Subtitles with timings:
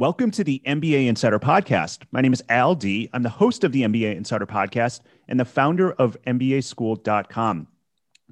[0.00, 2.04] Welcome to the MBA Insider Podcast.
[2.10, 3.10] My name is Al Dea.
[3.12, 7.68] I'm the host of the MBA Insider Podcast and the founder of MBAschool.com.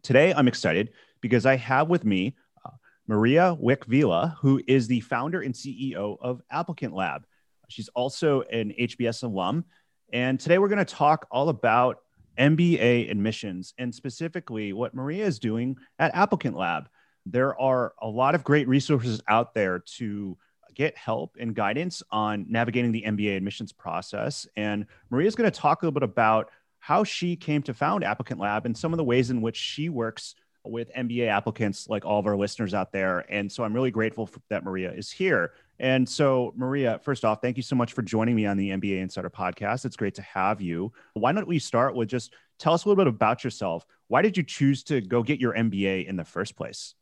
[0.03, 2.71] Today, I'm excited because I have with me uh,
[3.07, 7.27] Maria Wich-Vila, who is the founder and CEO of Applicant Lab.
[7.69, 9.67] She's also an HBS alum.
[10.11, 11.99] And today, we're going to talk all about
[12.39, 16.89] MBA admissions and specifically what Maria is doing at Applicant Lab.
[17.27, 20.39] There are a lot of great resources out there to
[20.79, 24.47] get help and guidance on navigating the MBA admissions process.
[24.57, 28.05] And Maria is going to talk a little bit about how she came to found
[28.05, 32.05] Applicant Lab and some of the ways in which she works with MBA applicants, like
[32.05, 33.25] all of our listeners out there.
[33.29, 35.53] And so I'm really grateful that Maria is here.
[35.81, 39.01] And so, Maria, first off, thank you so much for joining me on the MBA
[39.01, 39.85] Insider podcast.
[39.85, 40.93] It's great to have you.
[41.15, 43.85] Why don't we start with just tell us a little bit about yourself?
[44.09, 46.95] Why did you choose to go get your MBA in the first place?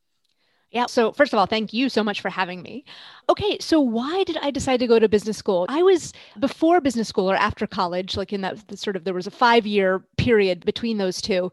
[0.71, 0.87] Yeah.
[0.87, 2.85] So, first of all, thank you so much for having me.
[3.29, 3.57] Okay.
[3.61, 5.67] So, why did I decide to go to business school?
[5.69, 9.27] I was before business school or after college, like in that sort of, there was
[9.27, 11.53] a five year period between those two.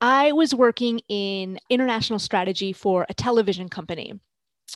[0.00, 4.20] I was working in international strategy for a television company.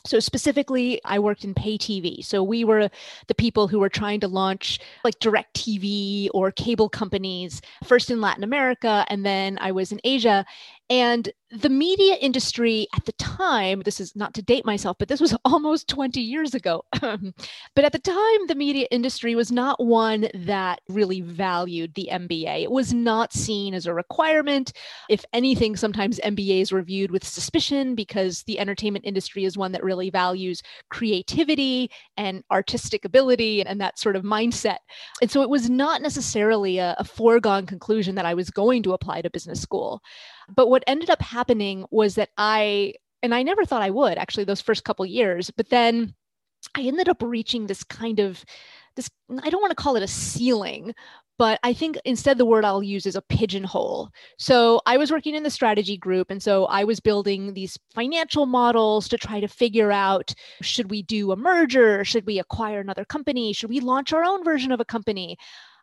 [0.05, 2.23] So specifically, I worked in pay TV.
[2.23, 2.89] So we were
[3.27, 8.21] the people who were trying to launch like direct TV or cable companies, first in
[8.21, 10.45] Latin America, and then I was in Asia.
[10.89, 15.21] And the media industry at the time, this is not to date myself, but this
[15.21, 16.83] was almost 20 years ago.
[17.01, 22.63] but at the time, the media industry was not one that really valued the MBA.
[22.63, 24.73] It was not seen as a requirement.
[25.09, 29.83] If anything, sometimes MBAs were viewed with suspicion because the entertainment industry is one that
[29.83, 34.79] really values creativity and artistic ability and, that sort of mindset.
[35.21, 38.91] And so it was not necessarily a, a foregone conclusion that I was going to
[38.91, 40.01] apply to business school.
[40.55, 44.45] But what ended up happening was that I, and I never thought I would actually
[44.45, 46.15] those first couple years, but then
[46.75, 48.43] I ended up reaching this kind of
[48.95, 49.09] this
[49.41, 50.93] I don't want to call it a ceiling,
[51.37, 54.09] but I think instead the word I'll use is a pigeonhole.
[54.37, 58.45] So I was working in the strategy group and so I was building these financial
[58.45, 63.05] models to try to figure out should we do a merger, should we acquire another
[63.05, 65.37] company, should we launch our own version of a company?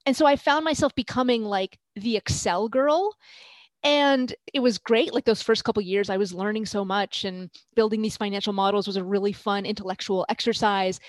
[0.04, 3.15] And so I found myself becoming like the Excel girl
[3.83, 7.51] and it was great like those first couple years i was learning so much and
[7.75, 11.01] building these financial models was a really fun intellectual exercise.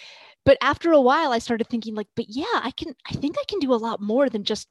[0.45, 3.43] But after a while i started thinking like but yeah i can i think i
[3.49, 4.67] can do a lot more than just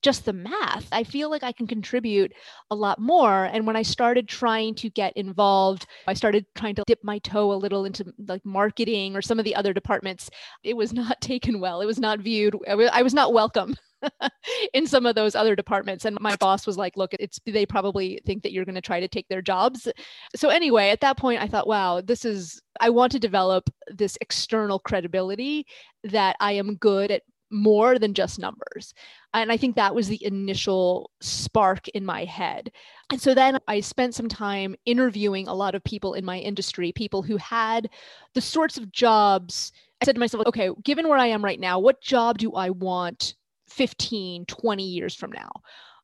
[0.00, 0.86] just the math.
[0.92, 2.32] I feel like i can contribute
[2.70, 3.44] a lot more.
[3.46, 7.52] And when i started trying to get involved i started trying to dip my toe
[7.52, 10.30] a little into like marketing or some of the other departments
[10.64, 11.80] it was not taken well.
[11.80, 13.74] It was not viewed i was not welcome
[14.74, 18.20] in some of those other departments and my boss was like look it's they probably
[18.24, 19.88] think that you're going to try to take their jobs
[20.36, 24.16] so anyway at that point i thought wow this is i want to develop this
[24.20, 25.66] external credibility
[26.04, 28.94] that i am good at more than just numbers.
[29.34, 32.70] And I think that was the initial spark in my head.
[33.10, 36.92] And so then I spent some time interviewing a lot of people in my industry,
[36.92, 37.88] people who had
[38.34, 39.72] the sorts of jobs.
[40.00, 42.70] I said to myself, okay, given where I am right now, what job do I
[42.70, 43.34] want
[43.68, 45.50] 15, 20 years from now.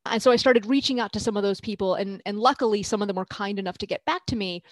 [0.06, 3.00] And so I started reaching out to some of those people, and, and luckily, some
[3.00, 4.62] of them were kind enough to get back to me.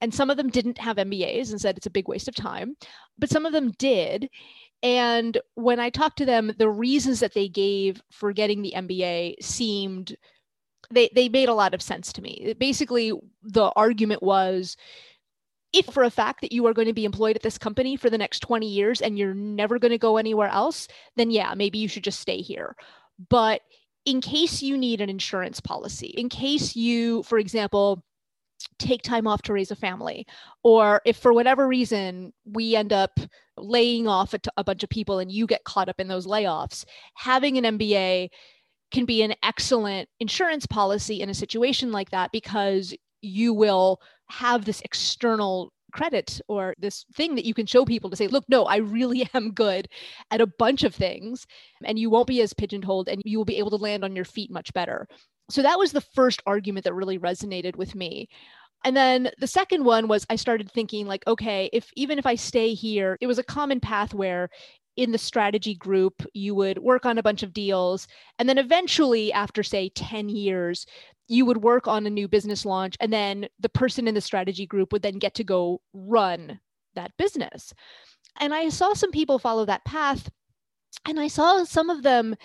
[0.00, 2.76] And some of them didn't have MBAs and said it's a big waste of time,
[3.18, 4.28] but some of them did.
[4.82, 9.36] And when I talked to them, the reasons that they gave for getting the MBA
[9.40, 10.16] seemed
[10.90, 12.54] they they made a lot of sense to me.
[12.58, 14.76] Basically, the argument was
[15.72, 18.10] if for a fact that you are going to be employed at this company for
[18.10, 21.78] the next 20 years and you're never going to go anywhere else, then yeah, maybe
[21.78, 22.76] you should just stay here.
[23.28, 23.62] But
[24.04, 28.02] in case you need an insurance policy, in case you, for example,
[28.78, 30.26] take time off to raise a family,
[30.62, 33.18] or if for whatever reason we end up
[33.56, 36.26] laying off a, t- a bunch of people and you get caught up in those
[36.26, 36.84] layoffs,
[37.14, 38.28] having an MBA
[38.92, 44.64] can be an excellent insurance policy in a situation like that because you will have
[44.64, 48.64] this external credit or this thing that you can show people to say, look, no,
[48.64, 49.88] I really am good
[50.30, 51.46] at a bunch of things.
[51.84, 54.24] And you won't be as pigeonholed and you will be able to land on your
[54.24, 55.06] feet much better.
[55.50, 58.28] So that was the first argument that really resonated with me.
[58.84, 62.34] And then the second one was I started thinking like, okay, if even if I
[62.34, 64.48] stay here, it was a common path where
[64.96, 68.06] in the strategy group, you would work on a bunch of deals.
[68.38, 70.86] And then eventually, after say 10 years,
[71.32, 72.94] you would work on a new business launch.
[73.00, 76.60] And then the person in the strategy group would then get to go run
[76.94, 77.72] that business.
[78.38, 80.30] And I saw some people follow that path.
[81.06, 82.36] And I saw some of them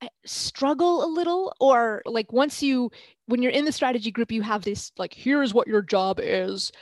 [0.00, 2.90] eh, struggle a little or like once you
[3.26, 6.72] when you're in the strategy group you have this like here's what your job is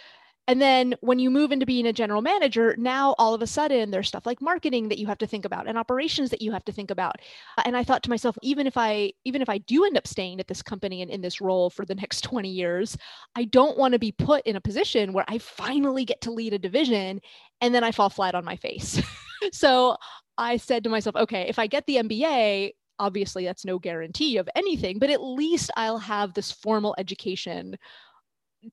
[0.49, 3.91] and then when you move into being a general manager, now all of a sudden
[3.91, 6.65] there's stuff like marketing that you have to think about and operations that you have
[6.65, 7.17] to think about.
[7.59, 10.07] Uh, and I thought to myself, even if I even if I do end up
[10.07, 12.97] staying at this company and in this role for the next 20 years,
[13.37, 16.55] I don't want to be put in a position where I finally get to lead
[16.55, 17.21] a division
[17.61, 19.03] and then I fall flat on my face.
[19.53, 19.97] so
[20.39, 24.49] I said to myself, okay, if I get the MBA, obviously that's no guarantee of
[24.55, 27.77] anything, but at least I'll have this formal education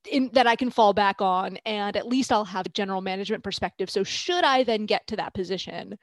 [0.10, 3.44] in, that I can fall back on, and at least I'll have a general management
[3.44, 3.90] perspective.
[3.90, 5.98] So, should I then get to that position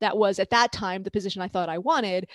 [0.00, 2.28] that was at that time the position I thought I wanted,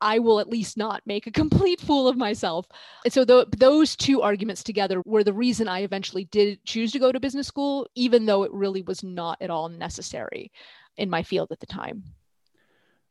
[0.00, 2.66] I will at least not make a complete fool of myself.
[3.04, 6.98] And so, the, those two arguments together were the reason I eventually did choose to
[6.98, 10.52] go to business school, even though it really was not at all necessary
[10.96, 12.04] in my field at the time.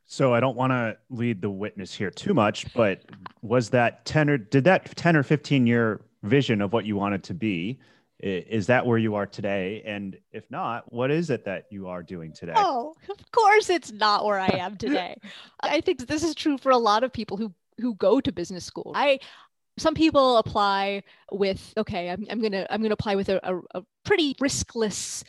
[0.05, 3.01] So I don't want to lead the witness here too much, but
[3.41, 7.15] was that 10 or did that 10 or 15 year vision of what you want
[7.15, 7.79] it to be.
[8.19, 9.83] Is that where you are today?
[9.85, 12.53] And if not what is it that you are doing today?
[12.55, 15.15] Oh of course it's not where i am today.
[15.61, 18.63] I think this is true for a lot of people who who go to business
[18.63, 18.93] school.
[18.95, 19.19] I
[19.77, 23.83] some people apply with okay i'm, I'm gonna i'm gonna apply with a, a, a
[24.03, 25.23] pretty riskless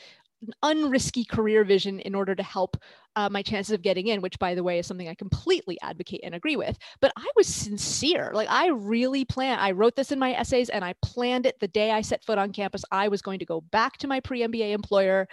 [0.63, 2.77] unrisky career vision in order to help
[3.17, 6.21] uh, my chances of getting in, which, by the way, is something I completely advocate
[6.25, 6.77] and agree with.
[7.01, 8.33] But I was sincere.
[8.35, 11.69] Like, I really planned, I wrote this in my essays and I planned it the
[11.69, 12.85] day I set foot on campus.
[12.91, 15.29] I was going to go back to my pre MBA employer.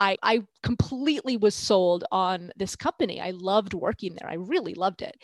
[0.00, 3.20] I, I completely was sold on this company.
[3.20, 4.28] I loved working there.
[4.28, 5.16] I really loved it.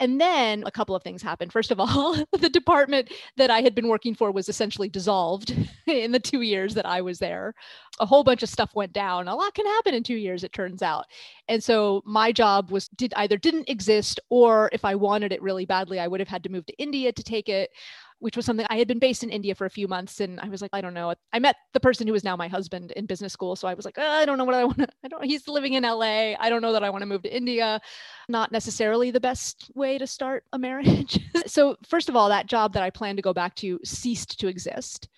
[0.00, 1.52] And then a couple of things happened.
[1.52, 5.54] First of all, the department that I had been working for was essentially dissolved
[5.86, 7.54] in the two years that I was there.
[8.00, 9.26] A whole bunch of stuff went down.
[9.26, 11.06] A lot can happen in two years, it turns out.
[11.48, 15.66] And so my job was did either didn't exist or if I wanted it really
[15.66, 17.70] badly, I would have had to move to India to take it
[18.20, 20.20] which was something I had been based in India for a few months.
[20.20, 21.14] And I was like, I don't know.
[21.32, 23.54] I met the person who is now my husband in business school.
[23.54, 25.46] So I was like, oh, I don't know what I want to, I don't, he's
[25.46, 26.34] living in LA.
[26.38, 27.80] I don't know that I want to move to India.
[28.28, 31.20] Not necessarily the best way to start a marriage.
[31.46, 34.48] so, first of all, that job that I planned to go back to ceased to
[34.48, 35.08] exist.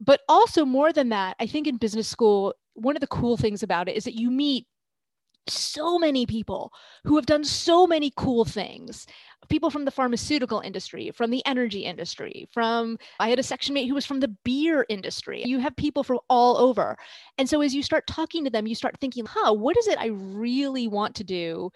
[0.00, 3.62] But also, more than that, I think in business school, one of the cool things
[3.62, 4.66] about it is that you meet
[5.48, 6.72] so many people
[7.04, 9.06] who have done so many cool things.
[9.48, 13.86] People from the pharmaceutical industry from the energy industry from i had a section mate
[13.86, 15.44] who was from the beer industry.
[15.44, 16.96] You have people from all over.
[17.38, 19.98] And so as you start talking to them you start thinking huh what is it
[19.98, 21.70] i really want to do?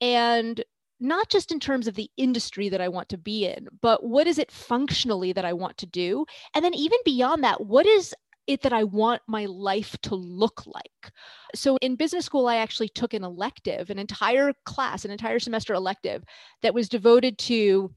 [0.00, 0.62] And
[1.02, 4.28] not just in terms of the industry that I want to be in, but what
[4.28, 6.24] is it functionally that I want to do?
[6.54, 8.14] And then, even beyond that, what is
[8.46, 11.12] it that I want my life to look like.
[11.54, 15.74] So in business school, I actually took an elective, an entire class, an entire semester
[15.74, 16.24] elective
[16.62, 17.92] that was devoted to,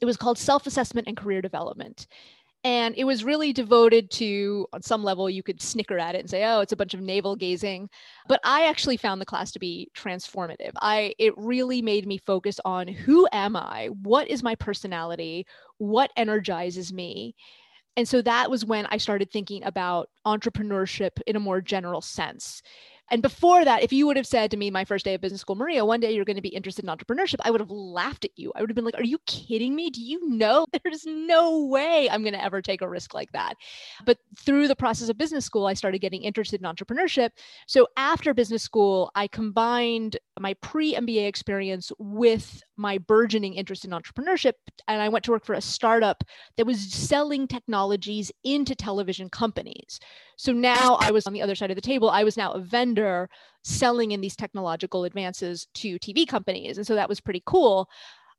[0.00, 2.06] it was called self assessment and career development.
[2.62, 6.28] And it was really devoted to, on some level, you could snicker at it and
[6.28, 7.88] say, oh, it's a bunch of navel gazing.
[8.28, 10.72] But I actually found the class to be transformative.
[10.76, 13.88] I it really made me focus on who am I?
[14.02, 15.46] What is my personality?
[15.78, 17.34] What energizes me?
[18.00, 22.62] And so that was when I started thinking about entrepreneurship in a more general sense.
[23.10, 25.40] And before that, if you would have said to me my first day of business
[25.40, 28.24] school, Maria, one day you're going to be interested in entrepreneurship, I would have laughed
[28.24, 28.52] at you.
[28.54, 29.90] I would have been like, Are you kidding me?
[29.90, 33.54] Do you know there's no way I'm going to ever take a risk like that?
[34.04, 37.30] But through the process of business school, I started getting interested in entrepreneurship.
[37.66, 43.90] So after business school, I combined my pre MBA experience with my burgeoning interest in
[43.90, 44.54] entrepreneurship.
[44.88, 46.24] And I went to work for a startup
[46.56, 50.00] that was selling technologies into television companies.
[50.36, 52.08] So now I was on the other side of the table.
[52.08, 52.99] I was now a vendor
[53.62, 56.76] selling in these technological advances to TV companies.
[56.76, 57.88] And so that was pretty cool.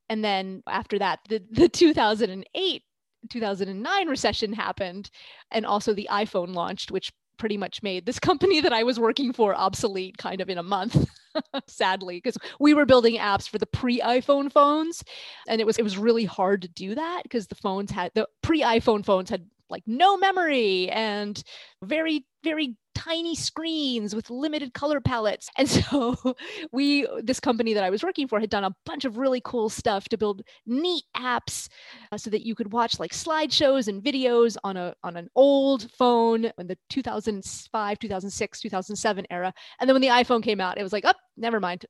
[0.08, 2.82] And then after that, the, the 2008
[3.30, 5.08] 2009 recession happened
[5.52, 9.32] and also the iphone launched which pretty much made this company that i was working
[9.32, 11.08] for obsolete kind of in a month
[11.68, 15.04] sadly because we were building apps for the pre-iphone phones
[15.48, 18.26] and it was it was really hard to do that because the phones had the
[18.42, 21.42] pre-iphone phones had like no memory and
[21.82, 25.48] very very tiny screens with limited color palettes.
[25.56, 26.16] And so
[26.72, 29.68] we, this company that I was working for, had done a bunch of really cool
[29.68, 31.68] stuff to build neat apps
[32.10, 35.90] uh, so that you could watch like slideshows and videos on a on an old
[35.92, 39.52] phone in the 2005, 2006, 2007 era.
[39.80, 41.86] And then when the iPhone came out, it was like, oh, never mind.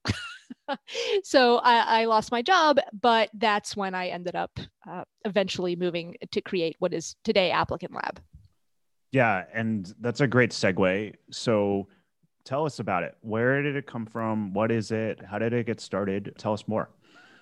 [1.24, 4.50] so I, I, lost my job, but that's when I ended up
[4.88, 8.20] uh, eventually moving to create what is today Applicant Lab.
[9.12, 11.14] Yeah, and that's a great segue.
[11.30, 11.86] So
[12.44, 13.14] tell us about it.
[13.20, 14.52] Where did it come from?
[14.54, 15.20] What is it?
[15.24, 16.34] How did it get started?
[16.38, 16.88] Tell us more.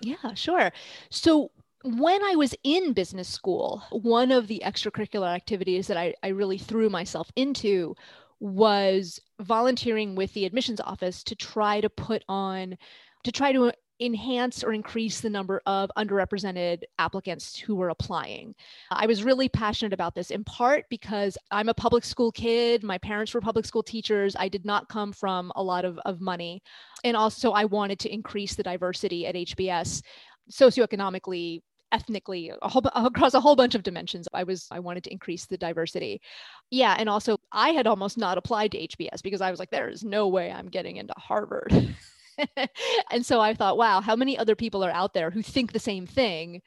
[0.01, 0.71] Yeah, sure.
[1.09, 1.51] So
[1.83, 6.57] when I was in business school, one of the extracurricular activities that I, I really
[6.57, 7.95] threw myself into
[8.39, 12.77] was volunteering with the admissions office to try to put on
[13.23, 13.71] to try to
[14.01, 18.55] enhance or increase the number of underrepresented applicants who were applying.
[18.89, 22.83] I was really passionate about this in part because I'm a public school kid.
[22.83, 24.35] My parents were public school teachers.
[24.37, 26.63] I did not come from a lot of, of money.
[27.03, 30.01] And also, I wanted to increase the diversity at HBS
[30.51, 31.61] socioeconomically
[31.93, 35.45] ethnically a whole, across a whole bunch of dimensions i was i wanted to increase
[35.45, 36.21] the diversity
[36.69, 39.89] yeah and also i had almost not applied to hbs because i was like there
[39.89, 41.93] is no way i'm getting into harvard
[43.11, 45.79] and so I thought, wow, how many other people are out there who think the
[45.79, 46.61] same thing?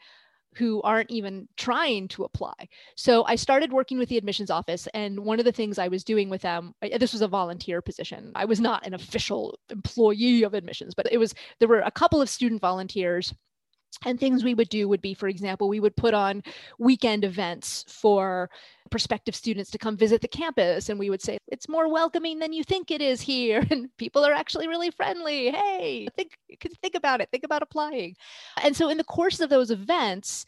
[0.56, 2.52] who aren't even trying to apply.
[2.96, 4.86] So I started working with the admissions office.
[4.94, 8.32] And one of the things I was doing with them, this was a volunteer position.
[8.34, 12.22] I was not an official employee of admissions, but it was, there were a couple
[12.22, 13.34] of student volunteers
[14.04, 16.42] and things we would do would be for example we would put on
[16.78, 18.50] weekend events for
[18.90, 22.52] prospective students to come visit the campus and we would say it's more welcoming than
[22.52, 23.66] you think it is here.
[23.74, 25.50] And people are actually really friendly.
[25.50, 26.36] Hey think
[26.82, 27.28] think about it.
[27.30, 28.16] Think about applying.
[28.62, 30.44] And so in the course of those events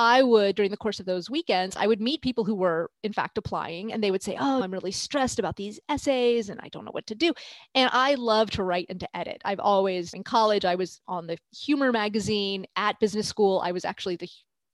[0.00, 3.12] I would, during the course of those weekends, I would meet people who were, in
[3.12, 6.70] fact, applying, and they would say, Oh, I'm really stressed about these essays and I
[6.70, 7.34] don't know what to do.
[7.74, 9.42] And I love to write and to edit.
[9.44, 13.60] I've always, in college, I was on the humor magazine at business school.
[13.62, 14.30] I was actually the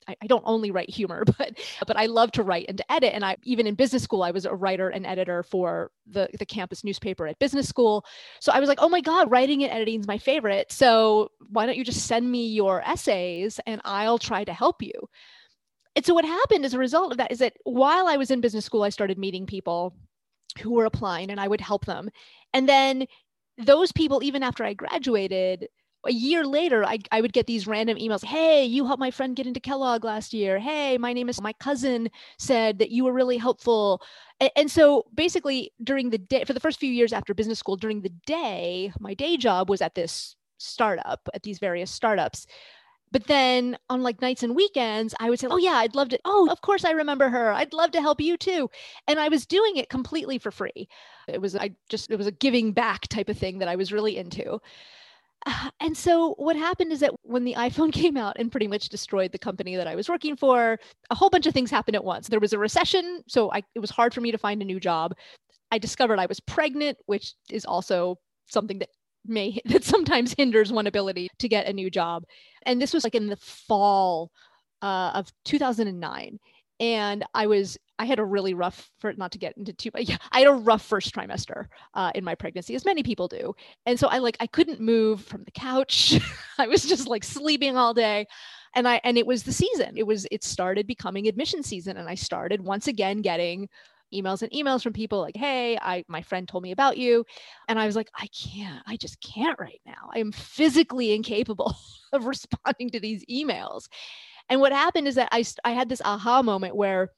[0.08, 3.14] I, don't only write humor, but but I love to write and to edit.
[3.14, 6.46] And I even in business school, I was a writer and editor for the the
[6.46, 8.04] campus newspaper at business school.
[8.40, 10.72] So I was like, oh my god, writing and editing is my favorite.
[10.72, 14.92] So why don't you just send me your essays and I'll try to help you.
[15.94, 18.42] And so what happened as a result of that is that while I was in
[18.42, 19.94] business school, I started meeting people
[20.60, 22.10] who were applying and I would help them.
[22.52, 23.06] And then
[23.58, 25.68] those people, even after I graduated,
[26.06, 28.24] a year later, I, I would get these random emails.
[28.24, 30.58] Hey, you helped my friend get into Kellogg last year.
[30.58, 32.08] Hey, my name is my cousin
[32.38, 34.02] said that you were really helpful.
[34.40, 37.76] And, and so basically, during the day, for the first few years after business school,
[37.76, 42.46] during the day, my day job was at this startup, at these various startups.
[43.12, 46.18] But then on like nights and weekends, I would say, Oh, yeah, I'd love to.
[46.24, 47.52] Oh, of course, I remember her.
[47.52, 48.68] I'd love to help you too.
[49.06, 50.88] And I was doing it completely for free.
[51.28, 53.92] It was, I just, it was a giving back type of thing that I was
[53.92, 54.60] really into.
[55.80, 59.32] And so what happened is that when the iPhone came out and pretty much destroyed
[59.32, 60.78] the company that I was working for,
[61.10, 62.28] a whole bunch of things happened at once.
[62.28, 64.80] There was a recession, so I, it was hard for me to find a new
[64.80, 65.14] job.
[65.70, 68.90] I discovered I was pregnant, which is also something that
[69.26, 72.24] may that sometimes hinders one ability to get a new job.
[72.64, 74.30] And this was like in the fall
[74.82, 76.38] uh, of 2009
[76.80, 80.08] and I was I had a really rough for not to get into too but
[80.08, 83.54] yeah I had a rough first trimester uh, in my pregnancy as many people do.
[83.86, 86.18] And so I like I couldn't move from the couch.
[86.58, 88.26] I was just like sleeping all day.
[88.74, 89.96] And I and it was the season.
[89.96, 93.68] It was it started becoming admission season and I started once again getting
[94.14, 97.24] emails and emails from people like hey i my friend told me about you.
[97.68, 100.10] And i was like i can't i just can't right now.
[100.14, 101.74] I am physically incapable
[102.12, 103.88] of responding to these emails
[104.48, 107.10] and what happened is that I, I had this aha moment where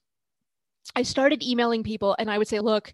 [0.97, 2.93] I started emailing people and I would say, look,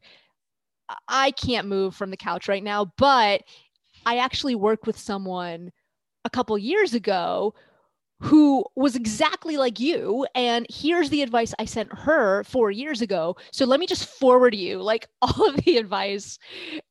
[1.09, 3.43] I can't move from the couch right now, but
[4.05, 5.73] I actually worked with someone
[6.25, 7.55] a couple years ago
[8.25, 13.37] who was exactly like you and here's the advice i sent her 4 years ago.
[13.53, 16.39] So let me just forward you like all of the advice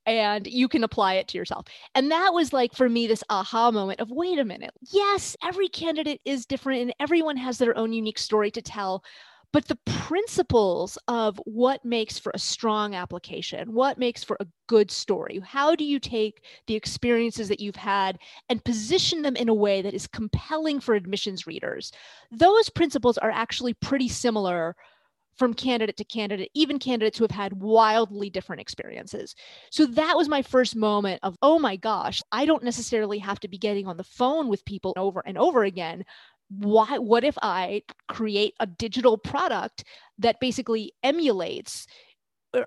[0.06, 1.66] and you can apply it to yourself.
[1.94, 4.72] And that was like for me this aha moment of wait a minute.
[4.92, 9.02] Yes every candidate is different and everyone has their own unique story to tell
[9.54, 14.90] but the principles of what makes for a strong application, what makes for a good
[14.90, 18.18] story, how do you take the experiences that you've had
[18.48, 21.92] and position them in a way that is compelling for admissions readers?
[22.32, 24.74] Those principles are actually pretty similar
[25.36, 29.34] from candidate to candidate, even candidates who have had wildly different experiences.
[29.70, 33.48] So that was my first moment of, oh my gosh, I don't necessarily have to
[33.48, 36.04] be getting on the phone with people over and over again
[36.48, 39.84] why what if i create a digital product
[40.18, 41.86] that basically emulates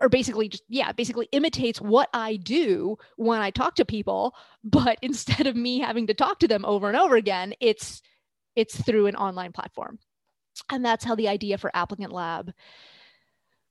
[0.01, 4.97] or basically just yeah basically imitates what i do when i talk to people but
[5.01, 8.01] instead of me having to talk to them over and over again it's
[8.57, 9.99] it's through an online platform.
[10.69, 12.51] And that's how the idea for applicant lab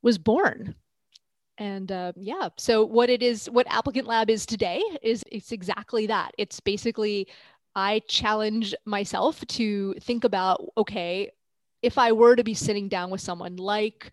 [0.00, 0.76] was born.
[1.58, 6.06] And uh, yeah so what it is what applicant lab is today is it's exactly
[6.06, 6.32] that.
[6.38, 7.28] It's basically
[7.76, 11.30] i challenge myself to think about okay
[11.82, 14.10] if i were to be sitting down with someone like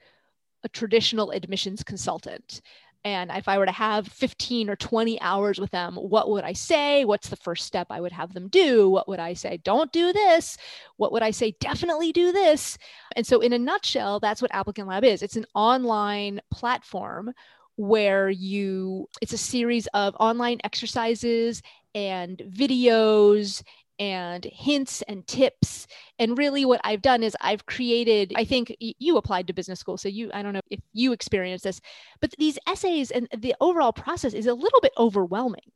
[0.63, 2.61] a traditional admissions consultant
[3.05, 6.53] and if I were to have 15 or 20 hours with them, what would I
[6.53, 7.03] say?
[7.03, 8.89] What's the first step I would have them do?
[8.89, 9.59] What would I say?
[9.63, 10.57] Don't do this.
[10.95, 11.53] What would I say?
[11.59, 12.77] Definitely do this.
[13.17, 17.33] And so, in a nutshell, that's what Applicant Lab is it's an online platform
[17.75, 21.61] where you, it's a series of online exercises
[21.95, 23.63] and videos
[23.99, 25.87] and hints and tips.
[26.19, 29.97] And really, what I've done is I've created, I think you applied to business school.
[29.97, 31.79] So you, I don't know if you experienced this,
[32.19, 35.71] but these essays and the overall process is a little bit overwhelming.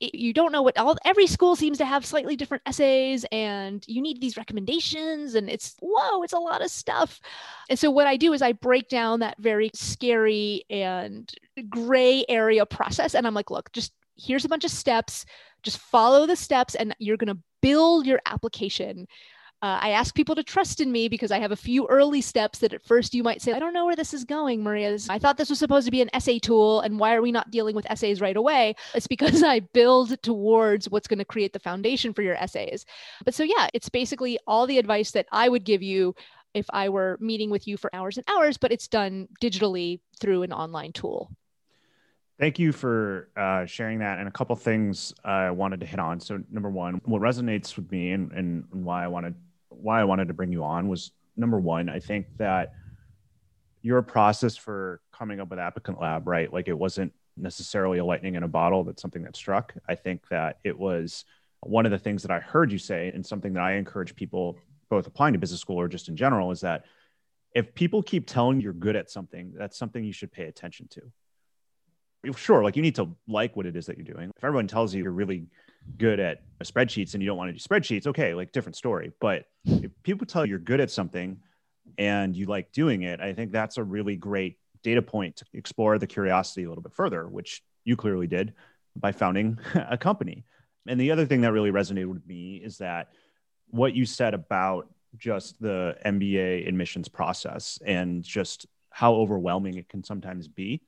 [0.00, 4.00] You don't know what all every school seems to have slightly different essays, and you
[4.00, 7.20] need these recommendations, and it's whoa, it's a lot of stuff.
[7.68, 11.28] And so, what I do is I break down that very scary and
[11.68, 15.24] gray area process, and I'm like, look, just here's a bunch of steps
[15.62, 19.06] just follow the steps and you're going to build your application.
[19.60, 22.60] Uh, I ask people to trust in me because I have a few early steps
[22.60, 24.96] that at first you might say, I don't know where this is going, Maria.
[25.10, 26.80] I thought this was supposed to be an essay tool.
[26.80, 28.76] And why are we not dealing with essays right away?
[28.94, 32.86] It's because I build towards what's going to create the foundation for your essays.
[33.24, 36.14] But so, yeah, it's basically all the advice that I would give you
[36.54, 40.44] if I were meeting with you for hours and hours, but it's done digitally through
[40.44, 41.32] an online tool.
[42.38, 44.20] Thank you for uh, sharing that.
[44.20, 46.20] And a couple things I wanted to hit on.
[46.20, 49.34] So, number one, what resonates with me and, and why I wanted
[49.70, 51.88] why I wanted to bring you on was number one.
[51.88, 52.72] I think that
[53.82, 56.52] your process for coming up with Applicant Lab, right?
[56.52, 58.84] Like it wasn't necessarily a lightning in a bottle.
[58.84, 59.74] That's something that struck.
[59.88, 61.24] I think that it was
[61.60, 64.58] one of the things that I heard you say, and something that I encourage people
[64.88, 66.84] both applying to business school or just in general, is that
[67.54, 70.86] if people keep telling you you're good at something, that's something you should pay attention
[70.90, 71.02] to
[72.36, 74.30] sure like you need to like what it is that you're doing.
[74.36, 75.46] If everyone tells you you're really
[75.96, 79.12] good at spreadsheets and you don't want to do spreadsheets okay like different story.
[79.20, 81.38] But if people tell you you're good at something
[81.96, 85.98] and you like doing it i think that's a really great data point to explore
[85.98, 88.52] the curiosity a little bit further which you clearly did
[88.94, 90.44] by founding a company.
[90.86, 93.08] And the other thing that really resonated with me is that
[93.70, 100.04] what you said about just the mba admissions process and just how overwhelming it can
[100.04, 100.82] sometimes be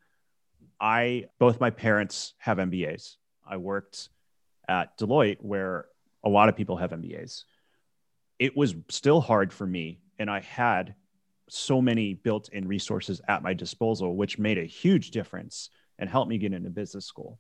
[0.80, 3.16] I both my parents have MBAs.
[3.46, 4.08] I worked
[4.68, 5.86] at Deloitte where
[6.24, 7.44] a lot of people have MBAs.
[8.38, 10.94] It was still hard for me and I had
[11.48, 16.38] so many built-in resources at my disposal which made a huge difference and helped me
[16.38, 17.38] get into business school.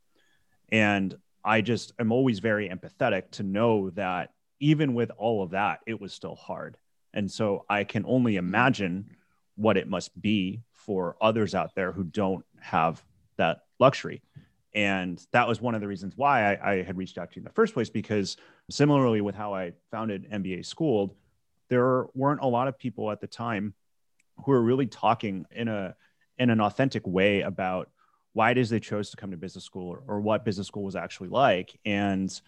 [0.70, 5.80] And I just am always very empathetic to know that even with all of that
[5.86, 6.76] it was still hard.
[7.14, 9.16] And so I can only imagine
[9.56, 13.02] what it must be for others out there who don't have
[13.40, 14.22] that luxury.
[14.72, 17.40] And that was one of the reasons why I, I, had reached out to you
[17.40, 18.36] in the first place, because
[18.70, 21.14] similarly with how I founded MBA Schooled,
[21.68, 23.74] there weren't a lot of people at the time
[24.44, 25.96] who were really talking in a
[26.38, 27.90] in an authentic way about
[28.32, 30.84] why it is they chose to come to business school or, or what business school
[30.84, 31.78] was actually like.
[31.84, 32.40] And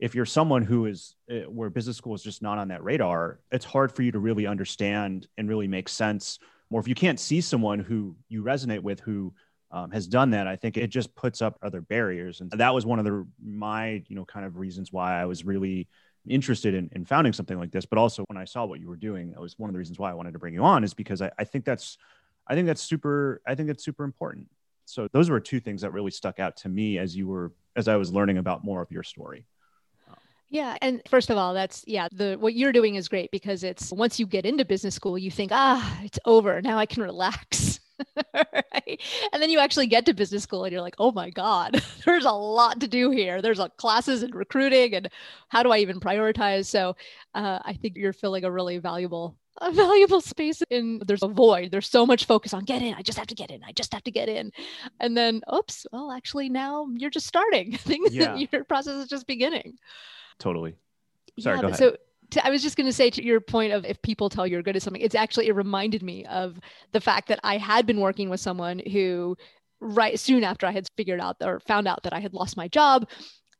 [0.00, 3.40] if you're someone who is eh, where business school is just not on that radar,
[3.50, 6.38] it's hard for you to really understand and really make sense.
[6.70, 9.32] Or if you can't see someone who you resonate with who
[9.70, 12.40] um, has done that, I think it just puts up other barriers.
[12.40, 15.44] And that was one of the my you know kind of reasons why I was
[15.44, 15.88] really
[16.28, 17.86] interested in, in founding something like this.
[17.86, 19.98] But also when I saw what you were doing, that was one of the reasons
[19.98, 21.98] why I wanted to bring you on is because I, I think that's
[22.46, 24.48] I think that's super I think that's super important.
[24.86, 27.88] So those were two things that really stuck out to me as you were as
[27.88, 29.44] I was learning about more of your story.
[30.50, 33.92] Yeah, and first of all, that's yeah, the what you're doing is great because it's
[33.92, 36.62] once you get into business school, you think, "Ah, it's over.
[36.62, 37.67] Now I can relax."
[38.34, 39.00] right?
[39.32, 42.24] And then you actually get to business school and you're like, oh my God, there's
[42.24, 43.42] a lot to do here.
[43.42, 45.08] There's a classes and recruiting and
[45.48, 46.66] how do I even prioritize?
[46.66, 46.96] So
[47.34, 51.72] uh, I think you're filling a really valuable a valuable space in there's a void
[51.72, 53.92] there's so much focus on get in i just have to get in i just
[53.92, 54.52] have to get in
[55.00, 58.36] and then oops well actually now you're just starting things yeah.
[58.36, 59.76] your process is just beginning
[60.38, 60.76] totally
[61.40, 61.96] sorry yeah, go ahead so
[62.30, 64.62] to, I was just going to say to your point of if people tell you're
[64.62, 66.58] good at something, it's actually, it reminded me of
[66.92, 69.36] the fact that I had been working with someone who,
[69.80, 72.68] right soon after I had figured out or found out that I had lost my
[72.68, 73.08] job,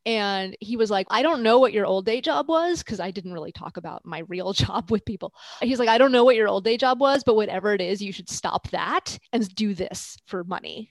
[0.05, 3.11] and he was like, I don't know what your old day job was because I
[3.11, 5.33] didn't really talk about my real job with people.
[5.61, 8.01] He's like, I don't know what your old day job was, but whatever it is,
[8.01, 10.89] you should stop that and do this for money.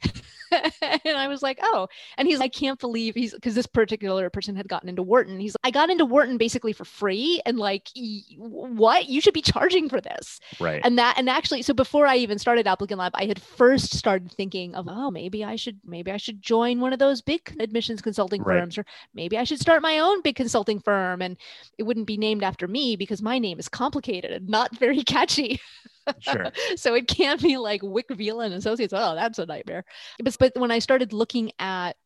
[0.53, 1.89] and I was like, oh.
[2.17, 5.39] And he's like, I can't believe he's because this particular person had gotten into Wharton.
[5.39, 7.43] He's like, I got into Wharton basically for free.
[7.45, 7.89] And like,
[8.37, 9.07] what?
[9.07, 10.41] You should be charging for this.
[10.59, 10.81] Right.
[10.83, 14.33] And that, and actually, so before I even started Applicant Lab, I had first started
[14.33, 18.01] thinking of, oh, maybe I should, maybe I should join one of those big admissions
[18.01, 18.61] consulting right.
[18.61, 21.37] firms or maybe I should start my own big consulting firm and
[21.79, 25.61] it wouldn't be named after me because my name is complicated and not very catchy.
[26.21, 26.53] Sure.
[26.77, 28.95] so it can't be like Wich Vila and Associates.
[28.95, 29.85] Oh, that's a nightmare.
[30.23, 31.97] But, but when I started looking at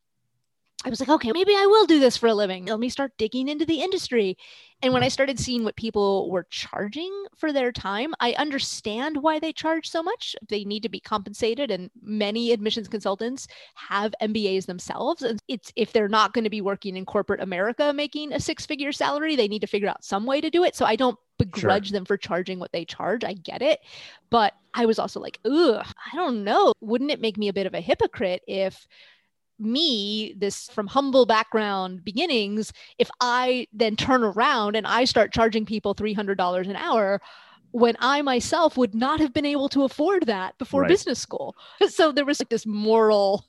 [0.85, 2.67] I was like, okay, maybe I will do this for a living.
[2.67, 4.37] Let me start digging into the industry.
[4.83, 9.39] And when I started seeing what people were charging for their time, I understand why
[9.39, 10.35] they charge so much.
[10.49, 15.23] They need to be compensated, and many admissions consultants have MBAs themselves.
[15.23, 18.91] And it's if they're not going to be working in corporate America making a six-figure
[18.91, 20.75] salary, they need to figure out some way to do it.
[20.75, 21.93] So I don't begrudge sure.
[21.93, 23.23] them for charging what they charge.
[23.23, 23.79] I get it.
[24.31, 26.73] But I was also like, ugh, I don't know.
[26.81, 28.87] Wouldn't it make me a bit of a hypocrite if
[29.63, 35.65] me, this from humble background beginnings, if I then turn around and I start charging
[35.65, 37.21] people $300 an hour,
[37.73, 40.89] when I myself would not have been able to afford that before right.
[40.89, 41.57] business school.
[41.89, 43.45] So there was like this moral,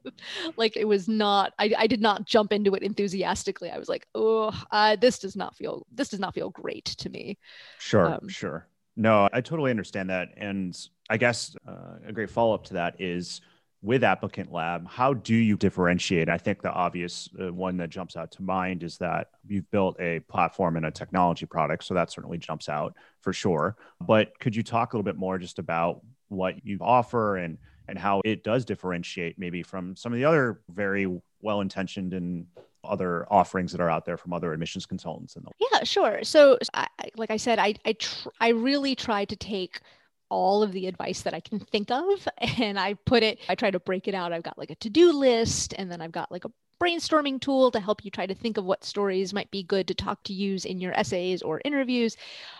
[0.56, 3.70] like it was not, I, I did not jump into it enthusiastically.
[3.70, 7.10] I was like, oh, uh, this does not feel, this does not feel great to
[7.10, 7.38] me.
[7.78, 8.66] Sure, um, sure.
[8.96, 10.28] No, I totally understand that.
[10.36, 10.76] And
[11.10, 13.40] I guess uh, a great follow up to that is,
[13.84, 16.30] with Applicant Lab, how do you differentiate?
[16.30, 20.00] I think the obvious uh, one that jumps out to mind is that you've built
[20.00, 21.84] a platform and a technology product.
[21.84, 23.76] So that certainly jumps out for sure.
[24.00, 27.98] But could you talk a little bit more just about what you offer and and
[27.98, 32.46] how it does differentiate maybe from some of the other very well intentioned and
[32.82, 36.58] other offerings that are out there from other admissions consultants in the yeah sure so
[36.72, 39.80] I, like i said i I, tr- I really try to take
[40.30, 42.28] all of the advice that I can think of.
[42.60, 44.32] And I put it, I try to break it out.
[44.32, 47.70] I've got like a to do list, and then I've got like a brainstorming tool
[47.70, 50.32] to help you try to think of what stories might be good to talk to
[50.32, 52.16] use in your essays or interviews.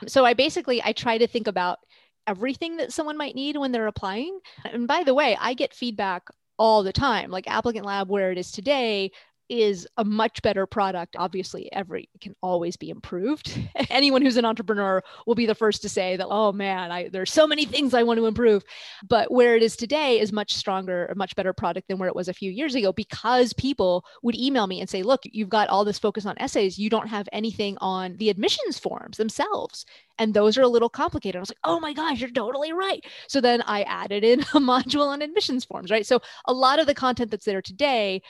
[0.07, 1.81] So I basically I try to think about
[2.27, 4.39] everything that someone might need when they're applying.
[4.65, 7.31] And by the way, I get feedback all the time.
[7.31, 9.11] Like Applicant Lab, where it is today,
[9.49, 11.17] is a much better product.
[11.19, 13.59] Obviously, every can always be improved.
[13.91, 17.33] Anyone who's an entrepreneur will be the first to say that, oh man, I, there's
[17.33, 18.65] so many things I want to improve.
[19.07, 22.17] But where it is today is much stronger, a much better product than where it
[22.17, 25.69] was a few years ago because people would email me and say, look, you've got
[25.69, 26.79] all this focus on essays.
[26.79, 29.85] You don't have anything on the admissions forms themselves.
[30.19, 31.37] And those are a little complicated.
[31.37, 33.05] I was like, oh my gosh, you're totally right.
[33.29, 36.07] So then I added in a module on admissions forms, right?
[36.07, 38.23] So a lot of the content that's there today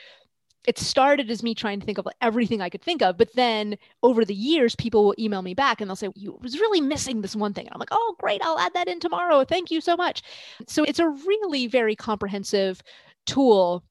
[0.67, 3.17] it started as me trying to think of everything I could think of.
[3.19, 6.59] But then over the years, people will email me back and they'll say, You was
[6.59, 7.67] really missing this one thing.
[7.67, 8.41] And I'm like, Oh, great.
[8.43, 9.45] I'll add that in tomorrow.
[9.45, 10.23] Thank you so much.
[10.67, 12.83] So it's a really very comprehensive
[13.27, 13.85] tool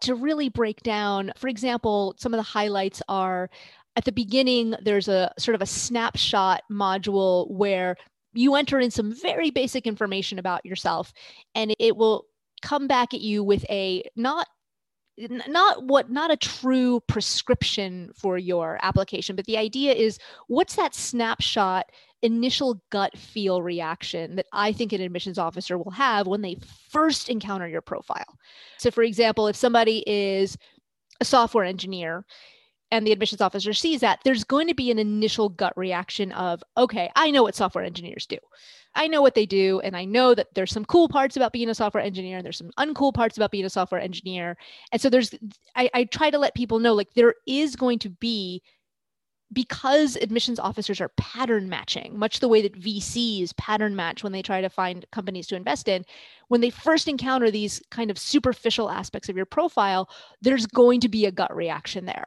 [0.00, 1.32] to really break down.
[1.36, 3.50] For example, some of the highlights are
[3.96, 7.96] at the beginning, there's a sort of a snapshot module where
[8.32, 11.12] you enter in some very basic information about yourself
[11.54, 12.26] and it will
[12.62, 14.48] come back at you with a not
[15.16, 20.94] not what not a true prescription for your application but the idea is what's that
[20.94, 21.86] snapshot
[22.22, 26.56] initial gut feel reaction that i think an admissions officer will have when they
[26.90, 28.38] first encounter your profile?
[28.78, 30.58] So for example if somebody is
[31.20, 32.24] a software engineer
[32.90, 36.62] and the admissions officer sees that there's going to be an initial gut reaction of
[36.76, 38.38] okay i know what software engineers do
[38.94, 41.68] I know what they do, and I know that there's some cool parts about being
[41.68, 44.56] a software engineer, and there's some uncool parts about being a software engineer.
[44.92, 45.34] And so there's,
[45.74, 48.62] I, I try to let people know like there is going to be
[49.52, 54.42] because admissions officers are pattern matching, much the way that VCs pattern match when they
[54.42, 56.04] try to find companies to invest in,
[56.48, 60.08] when they first encounter these kind of superficial aspects of your profile,
[60.42, 62.26] there's going to be a gut reaction there.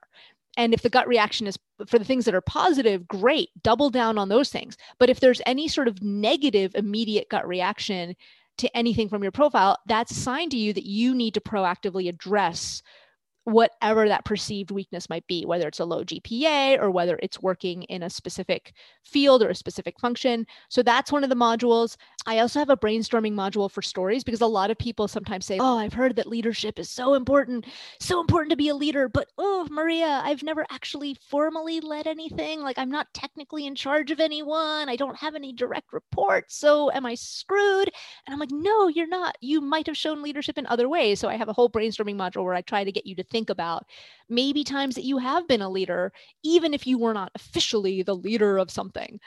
[0.58, 4.18] And if the gut reaction is for the things that are positive, great, double down
[4.18, 4.76] on those things.
[5.00, 8.16] But if there's any sort of negative immediate gut reaction
[8.58, 12.10] to anything from your profile, that's a sign to you that you need to proactively
[12.10, 12.82] address
[13.48, 17.84] whatever that perceived weakness might be, whether it's a low GPA or whether it's working
[17.84, 18.74] in a specific
[19.06, 20.46] field or a specific function.
[20.68, 21.96] So that's one of the modules.
[22.26, 25.60] I also have a brainstorming module for stories because a lot of people sometimes say,
[25.62, 27.66] Oh, I've heard that leadership is so important,
[28.02, 29.08] so important to be a leader.
[29.08, 32.60] But oh, Maria, I've never actually formally led anything.
[32.60, 34.90] Like I'm not technically in charge of anyone.
[34.90, 36.58] I don't have any direct reports.
[36.58, 37.90] So am I screwed?
[38.26, 39.38] And I'm like, No, you're not.
[39.40, 41.22] You might have shown leadership in other ways.
[41.22, 43.37] So I have a whole brainstorming module where I try to get you to think
[43.38, 43.86] think about
[44.30, 46.12] maybe times that you have been a leader,
[46.44, 49.20] even if you were not officially the leader of something.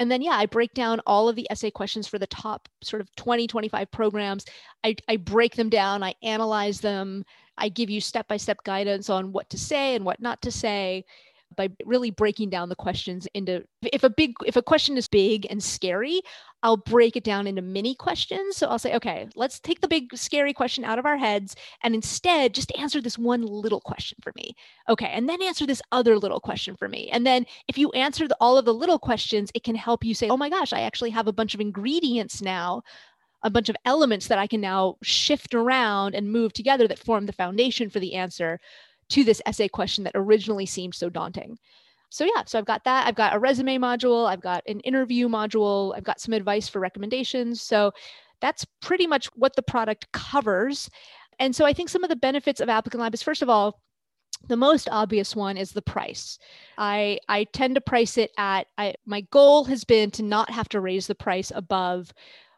[0.00, 3.02] And then, yeah, I break down all of the essay questions for the top sort
[3.02, 4.46] of 20, 25 programs.
[4.82, 7.24] I, I break them down, I analyze them,
[7.58, 10.50] I give you step by step guidance on what to say and what not to
[10.50, 11.04] say
[11.56, 15.46] by really breaking down the questions into if a big if a question is big
[15.50, 16.20] and scary
[16.62, 18.56] i'll break it down into mini questions.
[18.56, 21.94] So i'll say okay let's take the big scary question out of our heads and
[21.94, 24.54] instead just answer this one little question for me.
[24.88, 27.08] Okay and then answer this other little question for me.
[27.10, 30.14] And then if you answer the, all of the little questions it can help you
[30.14, 32.82] say oh my gosh i actually have a bunch of ingredients now
[33.42, 37.26] a bunch of elements that I can now shift around and move together that form
[37.26, 38.58] the foundation for the answer
[39.10, 41.58] to this essay question that originally seemed so daunting.
[42.10, 43.06] So, yeah, so I've got that.
[43.06, 46.80] I've got a resume module, I've got an interview module, I've got some advice for
[46.80, 47.60] recommendations.
[47.60, 47.92] So,
[48.40, 50.88] that's pretty much what the product covers.
[51.38, 53.80] And so, I think some of the benefits of Applicant Lab is first of all,
[54.46, 56.38] the most obvious one is the price.
[56.78, 60.68] I I tend to price it at I, my goal has been to not have
[60.70, 62.12] to raise the price above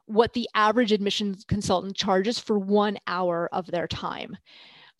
[0.06, 4.36] what the average admissions consultant charges for 1 hour of their time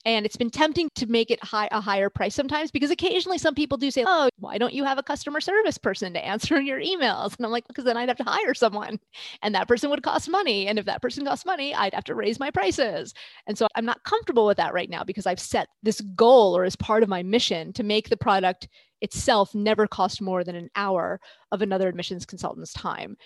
[0.05, 3.55] and it's been tempting to make it high a higher price sometimes because occasionally some
[3.55, 6.81] people do say oh why don't you have a customer service person to answer your
[6.81, 7.37] emails?
[7.37, 8.99] And i'm like because then i'd have to hire someone.
[9.43, 12.15] And that person would cost money and if that person costs money i'd have to
[12.15, 13.15] raise my prices.
[13.47, 16.65] And so i'm not comfortable with that right now because i've set this goal or
[16.65, 18.69] as part of my mission to make the product
[19.01, 21.21] itself never cost more than an hour
[21.53, 23.17] of another admissions consultant's time.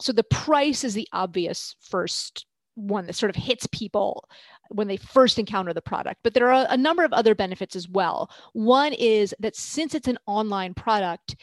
[0.00, 4.28] So the price is the obvious first one that sort of hits people
[4.70, 6.20] when they first encounter the product.
[6.22, 8.30] But there are a number of other benefits as well.
[8.52, 11.36] One is that since it's an online product,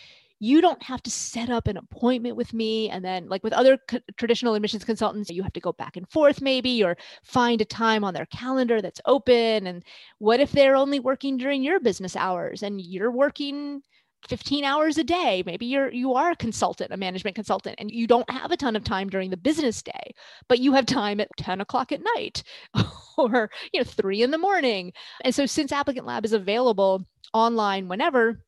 [0.43, 3.77] you don't have to set up an appointment with me and then like with other
[3.87, 7.65] co- traditional admissions consultants you have to go back and forth maybe or find a
[7.65, 9.83] time on their calendar that's open and
[10.17, 13.83] what if they're only working during your business hours and you're working
[14.27, 15.43] 15 hours a day.
[15.45, 18.75] Maybe you're you are a consultant a management consultant and you don't have a ton
[18.75, 20.13] of time during the business day
[20.47, 22.43] but you have time at 10 o'clock at night
[23.17, 24.93] or you know 3 in the morning.
[25.23, 28.43] And so since applicant lab is available online whenever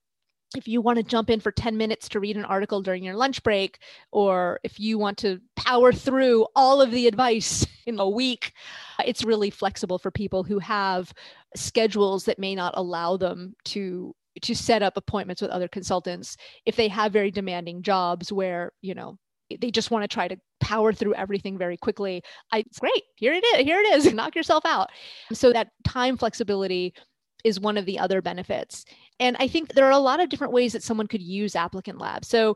[0.55, 3.15] if you want to jump in for 10 minutes to read an article during your
[3.15, 3.79] lunch break,
[4.11, 8.53] or if you want to power through all of the advice in a week,
[9.05, 11.13] it's really flexible for people who have
[11.55, 16.75] schedules that may not allow them to to set up appointments with other consultants if
[16.75, 19.17] they have very demanding jobs where you know
[19.59, 22.23] they just want to try to power through everything very quickly.
[22.51, 24.89] I, it's great here it is here it is knock yourself out.
[25.31, 26.93] So that time flexibility
[27.43, 28.85] is one of the other benefits.
[29.19, 31.99] And i think there are a lot of different ways that someone could use applicant
[31.99, 32.55] lab so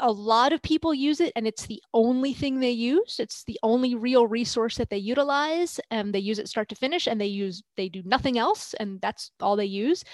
[0.00, 3.18] a lot of people use it and it's the only thing they use.
[3.18, 7.06] It's the only real resource that they utilize and they use it start to finish
[7.06, 10.04] and they use they do nothing else and that's all they use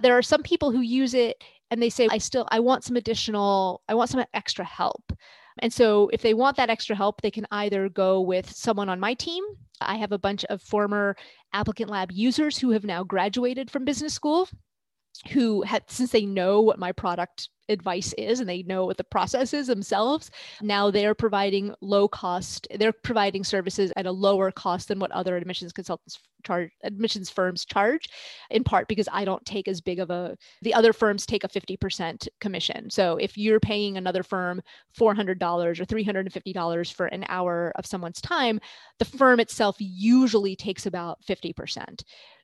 [0.00, 2.96] there are some people who use it and they say i still i want some
[2.96, 5.12] additional i want some extra help.
[5.58, 9.00] And so if they want that extra help they can either go with someone on
[9.00, 9.44] my team.
[9.80, 11.16] I have a bunch of former
[11.52, 14.48] applicant lab users who have now graduated from business school
[15.32, 19.04] who had since they know what my product advice is and they know what the
[19.04, 24.88] process is themselves now they're providing low cost they're providing services at a lower cost
[24.88, 28.08] than what other admissions consultants charge admissions firms charge
[28.50, 31.48] in part because i don't take as big of a the other firms take a
[31.48, 34.60] 50% commission so if you're paying another firm
[34.98, 38.60] $400 or $350 for an hour of someone's time
[38.98, 42.02] the firm itself usually takes about 50%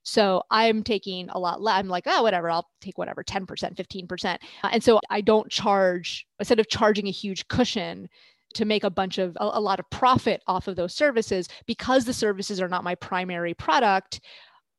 [0.08, 1.78] so I'm taking a lot less.
[1.78, 4.24] I'm like, oh, whatever, I'll take whatever, 10%, 15%.
[4.24, 4.36] Uh,
[4.72, 8.08] and so I don't charge, instead of charging a huge cushion,
[8.54, 12.06] to make a bunch of a, a, lot of profit off of those services because
[12.06, 14.20] the services are not my primary product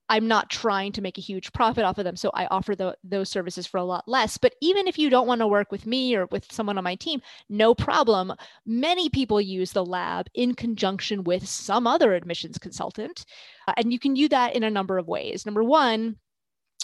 [0.09, 2.15] I'm not trying to make a huge profit off of them.
[2.15, 4.37] So I offer the, those services for a lot less.
[4.37, 6.95] But even if you don't want to work with me or with someone on my
[6.95, 8.33] team, no problem.
[8.65, 13.25] Many people use the lab in conjunction with some other admissions consultant.
[13.67, 15.45] Uh, and you can do that in a number of ways.
[15.45, 16.17] Number one,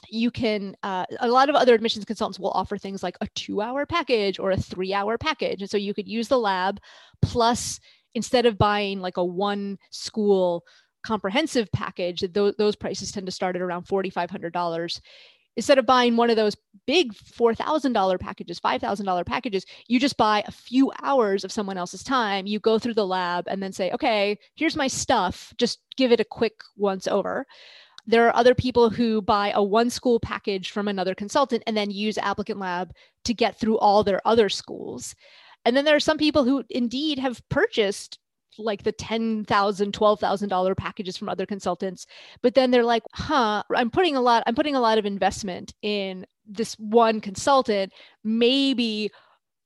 [0.10, 3.62] you can uh, a lot of other admissions consultants will offer things like a two
[3.62, 6.80] hour package or a three hour package and so you could use the lab
[7.22, 7.80] plus
[8.14, 10.64] instead of buying like a one school
[11.06, 15.02] comprehensive package, those, those prices tend to start at around $4,500.
[15.58, 20.52] Instead of buying one of those big $4,000 packages, $5,000 packages, you just buy a
[20.52, 22.46] few hours of someone else's time.
[22.46, 25.54] You go through the lab and then say, okay, here's my stuff.
[25.58, 27.46] Just give it a quick once over.
[28.08, 31.90] There are other people who buy a one school package from another consultant and then
[31.92, 35.16] use Applicant Lab to get through all their other schools.
[35.66, 38.20] And then there are some people who indeed have purchased
[38.58, 42.06] like the $10,000, $12,000 packages from other consultants.
[42.42, 45.74] But then they're like, huh, I'm putting a lot, I'm putting a lot of investment
[45.82, 47.92] in this one consultant.
[48.24, 49.12] Maybe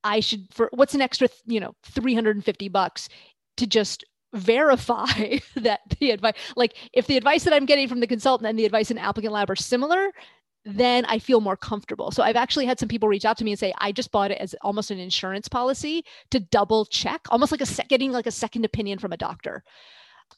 [0.03, 3.09] I should, for what's an extra, you know, 350 bucks
[3.57, 8.07] to just verify that the advice, like if the advice that I'm getting from the
[8.07, 10.11] consultant and the advice in applicant lab are similar,
[10.65, 12.11] then I feel more comfortable.
[12.11, 14.31] So I've actually had some people reach out to me and say, I just bought
[14.31, 18.27] it as almost an insurance policy to double check, almost like a sec- getting like
[18.27, 19.63] a second opinion from a doctor.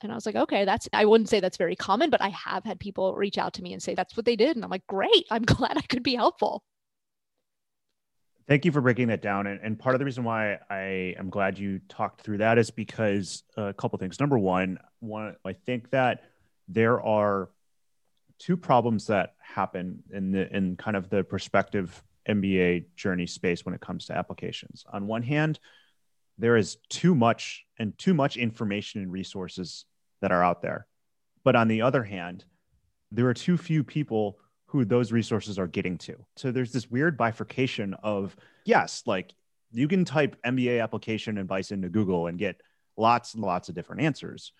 [0.01, 2.63] And I was like, okay, that's, I wouldn't say that's very common, but I have
[2.63, 4.55] had people reach out to me and say that's what they did.
[4.55, 6.63] And I'm like, great, I'm glad I could be helpful.
[8.47, 9.47] Thank you for breaking that down.
[9.47, 12.71] And, and part of the reason why I am glad you talked through that is
[12.71, 14.19] because uh, a couple things.
[14.19, 16.23] Number one, one, I think that
[16.67, 17.49] there are
[18.39, 23.75] two problems that happen in the in kind of the prospective MBA journey space when
[23.75, 24.83] it comes to applications.
[24.91, 25.59] On one hand,
[26.37, 29.85] there is too much and too much information and resources
[30.21, 30.87] that are out there.
[31.43, 32.45] But on the other hand,
[33.11, 34.39] there are too few people
[34.71, 36.15] who those resources are getting to.
[36.37, 39.33] So there's this weird bifurcation of yes, like
[39.71, 42.61] you can type MBA application advice into Google and get
[42.97, 44.53] lots and lots of different answers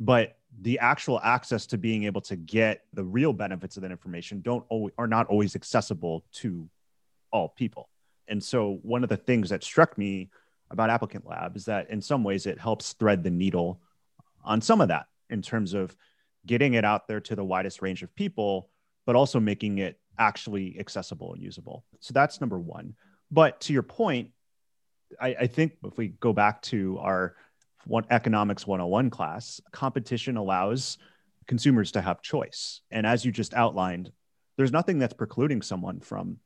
[0.00, 4.40] but the actual access to being able to get the real benefits of that information
[4.40, 6.68] don't always, are not always accessible to
[7.32, 7.88] all people
[8.28, 10.30] and so one of the things that struck me
[10.70, 13.80] about applicant lab is that in some ways it helps thread the needle
[14.44, 15.96] on some of that in terms of
[16.46, 18.70] getting it out there to the widest range of people
[19.08, 21.82] but also making it actually accessible and usable.
[22.00, 22.92] So that's number one.
[23.30, 24.32] But to your point
[25.18, 27.34] I, I think if we go back to our
[27.86, 30.98] one economics 101 class, competition allows
[31.46, 32.82] consumers to have choice.
[32.90, 34.12] And as you just outlined,
[34.58, 36.36] there's nothing that's precluding someone from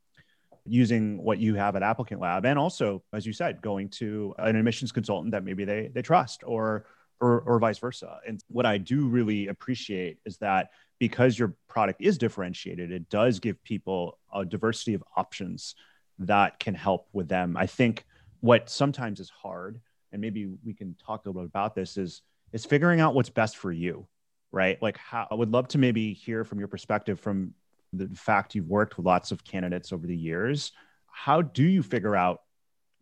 [0.65, 4.55] using what you have at applicant lab and also as you said going to an
[4.55, 6.87] admissions consultant that maybe they they trust or
[7.21, 8.19] or, or vice versa.
[8.25, 10.71] And what i do really appreciate is that
[11.03, 15.75] because your product is differentiated it does give people a diversity of options
[16.17, 17.57] that can help with them.
[17.57, 18.05] I think
[18.39, 19.81] what sometimes is hard
[20.13, 23.31] and maybe we can talk a little bit about this is is figuring out what's
[23.31, 24.07] best for you
[24.53, 24.81] right?
[24.81, 27.53] Like how i would love to maybe hear from your perspective from
[27.93, 30.71] the fact you've worked with lots of candidates over the years.
[31.07, 32.43] How do you figure out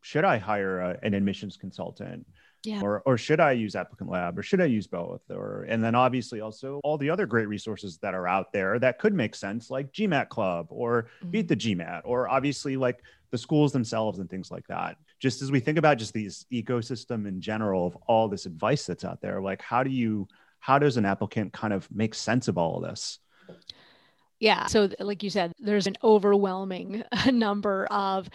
[0.01, 2.27] should i hire a, an admissions consultant
[2.65, 2.81] yeah.
[2.83, 5.95] or or should i use applicant lab or should i use both or and then
[5.95, 9.71] obviously also all the other great resources that are out there that could make sense
[9.71, 11.31] like gmat club or mm-hmm.
[11.31, 15.51] beat the gmat or obviously like the schools themselves and things like that just as
[15.51, 19.41] we think about just these ecosystem in general of all this advice that's out there
[19.41, 22.91] like how do you how does an applicant kind of make sense of all of
[22.91, 23.21] this
[24.39, 28.29] yeah so like you said there's an overwhelming number of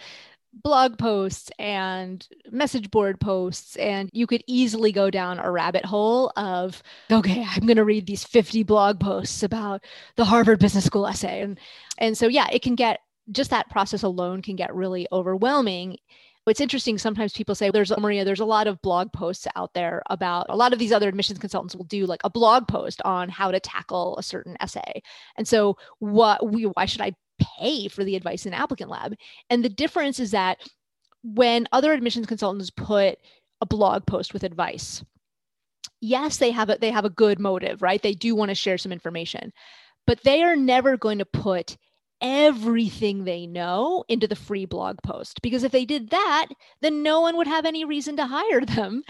[0.62, 6.32] blog posts and message board posts and you could easily go down a rabbit hole
[6.36, 9.84] of okay i'm going to read these 50 blog posts about
[10.16, 11.42] the harvard business school essay.
[11.42, 11.58] And
[11.98, 13.00] and so yeah it can get
[13.32, 15.98] just that process alone can get really overwhelming.
[16.46, 20.00] It's interesting sometimes people say there's maria there's a lot of blog posts out there
[20.08, 23.28] about a lot of these other admissions consultants will do like a blog post on
[23.28, 25.02] how to tackle a certain essay.
[25.36, 29.14] And so what we why should i pay for the advice in applicant lab
[29.50, 30.58] and the difference is that
[31.22, 33.18] when other admissions consultants put
[33.60, 35.04] a blog post with advice
[36.00, 38.78] yes they have a they have a good motive right they do want to share
[38.78, 39.52] some information
[40.06, 41.76] but they are never going to put
[42.20, 45.42] everything they know into the free blog post.
[45.42, 46.46] Because if they did that,
[46.80, 49.02] then no one would have any reason to hire them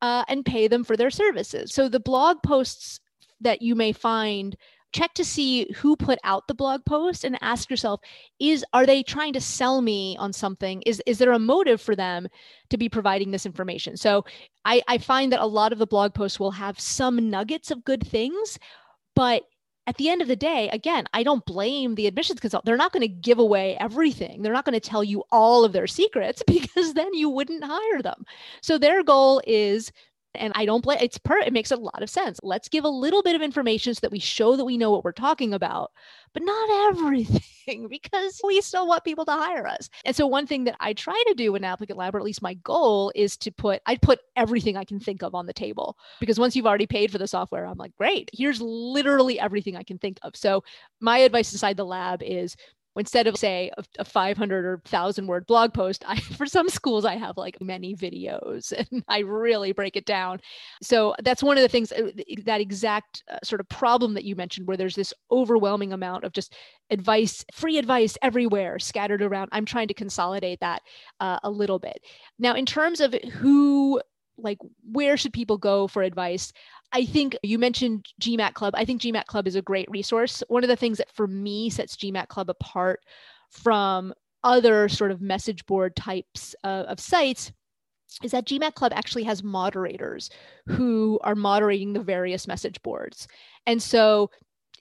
[0.00, 1.72] uh, and pay them for their services.
[1.74, 3.00] So the blog posts
[3.40, 4.56] that you may find
[4.92, 8.00] check to see who put out the blog post and ask yourself
[8.40, 11.94] is are they trying to sell me on something is is there a motive for
[11.94, 12.26] them
[12.70, 14.24] to be providing this information so
[14.64, 17.84] i i find that a lot of the blog posts will have some nuggets of
[17.84, 18.58] good things
[19.14, 19.42] but
[19.88, 22.66] at the end of the day, again, I don't blame the admissions consultant.
[22.66, 24.42] They're not going to give away everything.
[24.42, 28.02] They're not going to tell you all of their secrets because then you wouldn't hire
[28.02, 28.26] them.
[28.60, 29.90] So their goal is
[30.34, 32.38] and I don't blame it's per it makes a lot of sense.
[32.42, 35.04] Let's give a little bit of information so that we show that we know what
[35.04, 35.92] we're talking about,
[36.34, 39.88] but not everything because we still want people to hire us.
[40.04, 42.42] And so one thing that I try to do in applicant lab, or at least
[42.42, 45.96] my goal is to put I put everything I can think of on the table.
[46.20, 49.82] Because once you've already paid for the software, I'm like, great, here's literally everything I
[49.82, 50.36] can think of.
[50.36, 50.62] So
[51.00, 52.56] my advice inside the lab is
[52.98, 57.04] instead of say a, a 500 or 1000 word blog post i for some schools
[57.04, 60.40] i have like many videos and i really break it down.
[60.82, 62.10] So that's one of the things uh,
[62.44, 66.32] that exact uh, sort of problem that you mentioned where there's this overwhelming amount of
[66.32, 66.54] just
[66.90, 69.50] advice free advice everywhere scattered around.
[69.52, 70.82] I'm trying to consolidate that
[71.20, 72.02] uh, a little bit.
[72.38, 74.00] Now in terms of who
[74.38, 74.58] like
[74.90, 76.52] where should people go for advice
[76.92, 78.74] I think you mentioned GMAT Club.
[78.76, 80.42] I think GMAT Club is a great resource.
[80.48, 83.00] One of the things that for me sets GMAT Club apart
[83.50, 84.14] from
[84.44, 87.52] other sort of message board types of, of sites
[88.22, 90.30] is that GMAT Club actually has moderators
[90.66, 93.28] who are moderating the various message boards.
[93.66, 94.30] And so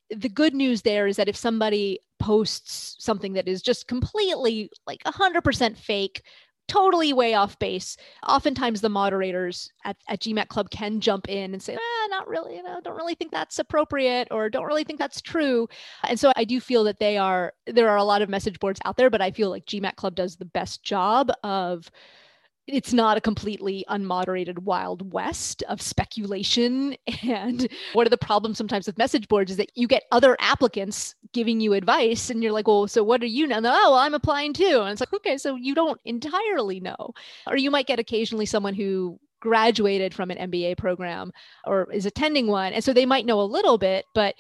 [0.09, 5.03] the good news there is that if somebody posts something that is just completely like
[5.03, 6.21] 100% fake,
[6.67, 7.97] totally way off base.
[8.27, 12.55] Oftentimes, the moderators at, at GMAT Club can jump in and say, ah, not really,
[12.55, 15.67] you know, don't really think that's appropriate or don't really think that's true.
[16.03, 18.79] And so I do feel that they are, there are a lot of message boards
[18.85, 21.89] out there, but I feel like GMAT Club does the best job of
[22.67, 26.95] it's not a completely unmoderated wild west of speculation.
[27.27, 31.15] And one of the problems sometimes with message boards is that you get other applicants
[31.33, 34.13] giving you advice and you're like well so what are you now oh well i'm
[34.13, 34.81] applying too.
[34.81, 37.13] And it's like okay so you don't entirely know.
[37.47, 41.31] Or you might get occasionally someone who graduated from an mba program
[41.65, 44.33] or is attending one and so they might know a little bit but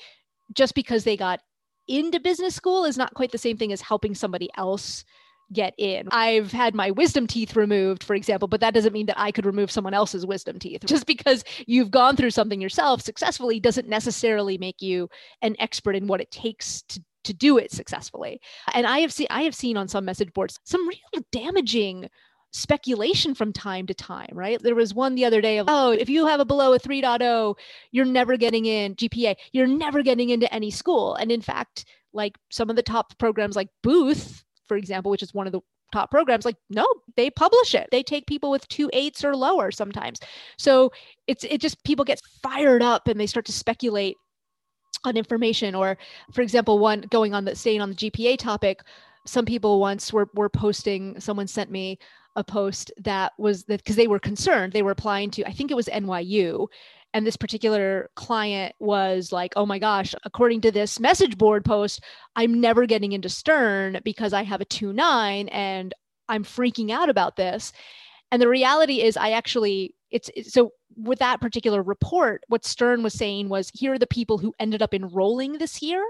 [0.53, 1.39] just because they got
[1.87, 5.05] into business school is not quite the same thing as helping somebody else
[5.53, 6.07] get in.
[6.11, 9.45] I've had my wisdom teeth removed, for example, but that doesn't mean that I could
[9.45, 10.83] remove someone else's wisdom teeth.
[10.85, 15.09] Just because you've gone through something yourself successfully doesn't necessarily make you
[15.41, 18.39] an expert in what it takes to to do it successfully.
[18.73, 22.09] And I have seen I have seen on some message boards some real damaging
[22.51, 24.61] speculation from time to time, right?
[24.61, 27.55] There was one the other day of, oh, if you have a below a 3.0,
[27.91, 31.15] you're never getting in GPA, you're never getting into any school.
[31.15, 35.33] And in fact, like some of the top programs like Booth for example, which is
[35.33, 35.61] one of the
[35.93, 37.87] top programs like no they publish it.
[37.91, 40.19] They take people with two eights or lower sometimes.
[40.57, 40.91] So
[41.27, 44.15] it's it just people get fired up and they start to speculate
[45.05, 45.75] on information.
[45.75, 45.97] Or
[46.33, 48.81] for example one going on the staying on the gpa topic
[49.25, 51.99] some people once were, were posting someone sent me
[52.37, 54.71] a post that was that because they were concerned.
[54.71, 56.67] They were applying to i think it was nyu
[57.17, 62.03] and this particular client was like, oh my gosh, according to this message board post,
[62.35, 65.95] I'm never getting into Stern because I have a 2 9 and
[66.29, 67.73] I'm freaking out about this.
[68.31, 73.01] And the reality is, I actually, it's, it's so with that particular report, what Stern
[73.01, 76.05] was saying was here are the people who ended up enrolling this year.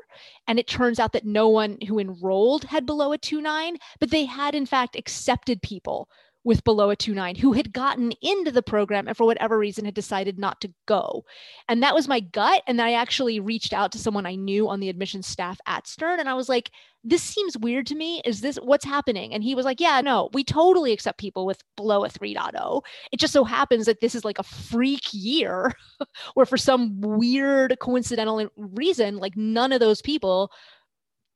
[0.45, 4.11] And it turns out that no one who enrolled had below a 2 9, but
[4.11, 6.09] they had in fact accepted people
[6.47, 9.93] with below a 2.9 who had gotten into the program and for whatever reason had
[9.93, 11.25] decided not to go.
[11.67, 12.63] And that was my gut.
[12.67, 16.21] And I actually reached out to someone I knew on the admissions staff at Stern
[16.21, 16.71] and I was like,
[17.03, 18.21] this seems weird to me.
[18.23, 19.33] Is this what's happening?
[19.33, 22.81] And he was like, yeah, no, we totally accept people with below a 3.0.
[23.11, 25.73] It just so happens that this is like a freak year
[26.33, 30.49] where for some weird coincidental reason, like none of those people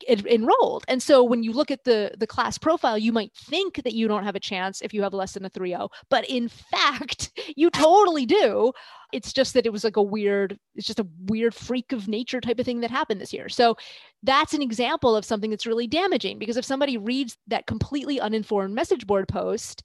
[0.08, 0.84] enrolled.
[0.88, 4.08] And so when you look at the the class profile, you might think that you
[4.08, 7.70] don't have a chance if you have less than a 3.0, but in fact, you
[7.70, 8.72] totally do.
[9.12, 12.40] It's just that it was like a weird, it's just a weird freak of nature
[12.40, 13.48] type of thing that happened this year.
[13.48, 13.76] So
[14.22, 18.74] that's an example of something that's really damaging because if somebody reads that completely uninformed
[18.74, 19.82] message board post,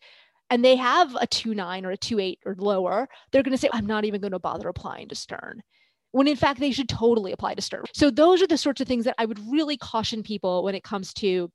[0.50, 3.86] and they have a 2.9 or a 2.8 or lower, they're going to say, I'm
[3.86, 5.62] not even going to bother applying to Stern
[6.12, 7.86] when in fact they should totally apply to Stern.
[7.94, 10.84] So those are the sorts of things that I would really caution people when it
[10.84, 11.52] comes to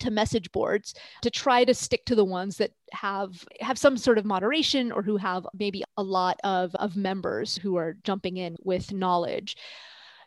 [0.00, 4.18] to message boards to try to stick to the ones that have have some sort
[4.18, 8.56] of moderation or who have maybe a lot of of members who are jumping in
[8.64, 9.56] with knowledge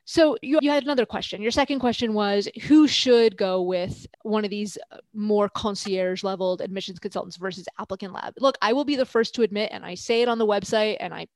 [0.10, 1.40] so you, you had another question.
[1.40, 6.62] Your second question was who should go with one of these uh, more concierge leveled
[6.62, 8.34] admissions consultants versus applicant lab?
[8.40, 10.98] Look, I will be the first to admit, and I say it on the website
[11.00, 11.28] and I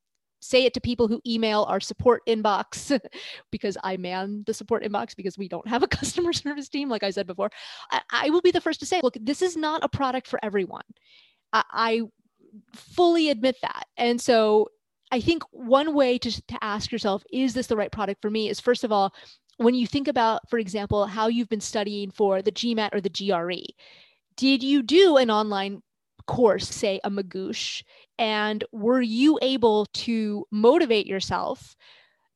[0.44, 3.00] say it to people who email our support inbox
[3.52, 7.04] because I man the support inbox because we don't have a customer service team, like
[7.04, 7.50] I said before.
[7.92, 10.40] I, I will be the first to say, look, this is not a product for
[10.44, 10.84] everyone.
[11.52, 12.02] I, I
[12.74, 13.86] fully admit that.
[13.98, 14.70] And so
[15.12, 18.50] I think one way to, to ask yourself, is this the right product for me?
[18.50, 19.14] Is first of all,
[19.58, 23.10] when you think about, for example, how you've been studying for the GMAT or the
[23.10, 23.74] GRE,
[24.36, 25.84] did you do an online
[26.26, 27.84] course, say a Magoosh,
[28.18, 31.76] and were you able to motivate yourself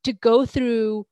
[0.03, 1.05] to go through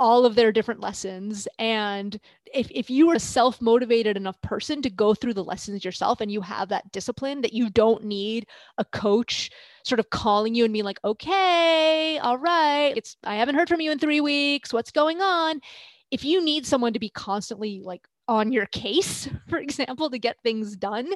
[0.00, 1.48] all of their different lessons?
[1.58, 2.18] And
[2.54, 6.30] if, if you are a self-motivated enough person to go through the lessons yourself and
[6.30, 8.46] you have that discipline that you don't need
[8.78, 9.50] a coach
[9.84, 13.80] sort of calling you and being like okay all right it's i haven't heard from
[13.80, 15.60] you in three weeks what's going on?
[16.10, 20.36] If you need someone to be constantly like on your case, for example, to get
[20.42, 21.10] things done.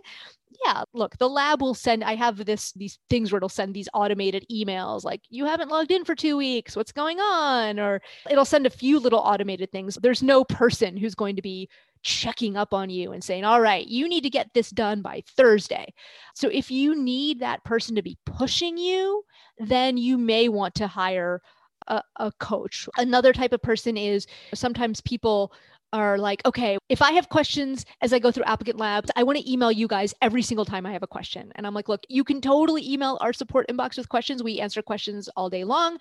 [0.65, 3.89] Yeah, look, the lab will send I have this these things where it'll send these
[3.95, 7.79] automated emails like you haven't logged in for 2 weeks, what's going on?
[7.79, 8.01] Or
[8.31, 9.99] it'll send a few little automated things.
[10.03, 11.69] There's no person who's going to be
[12.03, 15.23] checking up on you and saying, all right, you need to get this done by
[15.37, 15.93] Thursday.
[16.35, 19.25] So if you need that person to be pushing you,
[19.59, 21.41] then you may want to hire
[21.89, 22.89] a, a coach.
[22.97, 25.53] Another type of person is sometimes people
[25.93, 29.39] are like, okay, if I have questions as I go through applicant labs, I want
[29.39, 31.53] to email you guys every single time I have a question.
[31.55, 34.43] And I'm like, look, you can totally email our support inbox with questions.
[34.43, 35.99] We answer questions all day long.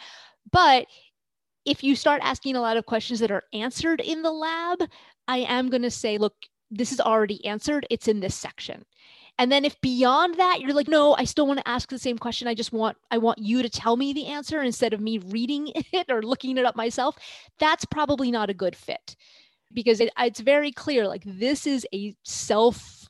[0.51, 0.87] But
[1.65, 4.79] if you start asking a lot of questions that are answered in the lab,
[5.27, 6.33] I am going to say, look,
[6.71, 7.85] this is already answered.
[7.89, 8.85] It's in this section.
[9.37, 12.17] And then if beyond that you're like, no, I still want to ask the same
[12.17, 12.47] question.
[12.47, 15.71] I just want I want you to tell me the answer instead of me reading
[15.75, 17.17] it or looking it up myself.
[17.59, 19.15] That's probably not a good fit
[19.73, 23.09] because it, it's very clear like this is a self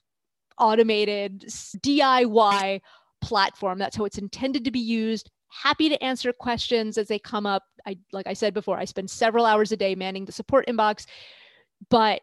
[0.58, 2.82] automated DIY
[3.22, 3.78] platform.
[3.78, 5.30] That's how it's intended to be used.
[5.50, 7.64] Happy to answer questions as they come up.
[7.86, 11.06] I like I said before, I spend several hours a day manning the support inbox,
[11.90, 12.22] but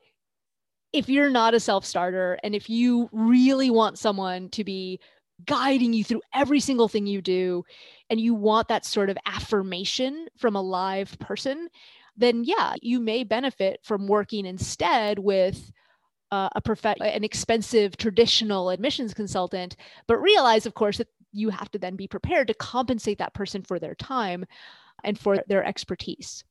[0.93, 5.01] if you're not a self starter and if you really want someone to be
[5.47, 7.65] guiding you through every single thing you do
[8.11, 11.69] and you want that sort of affirmation from a live person
[12.19, 15.73] then yeah you may benefit from working instead with
[16.31, 21.71] uh, a prof- an expensive traditional admissions consultant but realize of course that you have
[21.71, 24.45] to then be prepared to compensate that person for their time
[25.05, 26.45] and for their expertise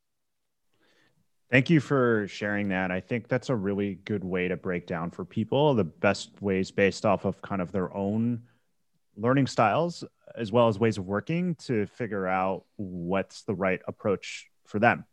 [1.49, 2.91] Thank you for sharing that.
[2.91, 6.71] I think that's a really good way to break down for people the best ways
[6.71, 8.41] based off of kind of their own
[9.15, 10.03] learning styles
[10.35, 15.05] as well as ways of working to figure out what's the right approach for them.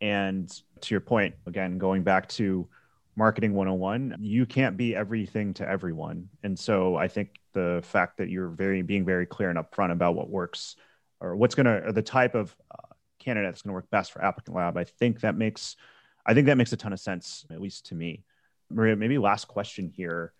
[0.00, 0.50] And
[0.82, 2.68] to your point, again, going back to
[3.16, 6.28] marketing 101, you can't be everything to everyone.
[6.44, 10.14] And so I think the fact that you're very being very clear and upfront about
[10.14, 10.76] what works
[11.20, 14.24] or what's going to, the type of uh, candidate that's going to work best for
[14.24, 15.76] applicant lab i think that makes
[16.26, 18.24] i think that makes a ton of sense at least to me
[18.70, 20.32] maria maybe last question here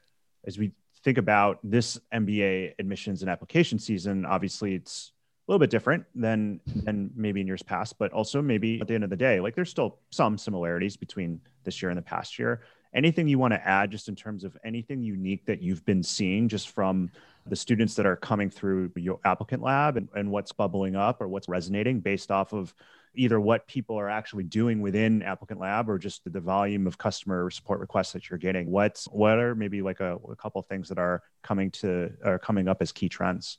[0.46, 0.72] as we
[1.04, 5.12] think about this mba admissions and application season obviously it's
[5.50, 9.02] little bit different than than maybe in years past but also maybe at the end
[9.02, 12.62] of the day like there's still some similarities between this year and the past year.
[12.94, 16.48] Anything you want to add just in terms of anything unique that you've been seeing
[16.48, 17.10] just from
[17.46, 21.28] the students that are coming through your applicant lab and, and what's bubbling up or
[21.28, 22.74] what's resonating based off of
[23.14, 27.50] either what people are actually doing within applicant lab or just the, volume of customer
[27.50, 28.70] support requests that you're getting?
[28.70, 32.38] What's what are maybe like a, a couple of things that are coming to are
[32.38, 33.58] coming up as key trends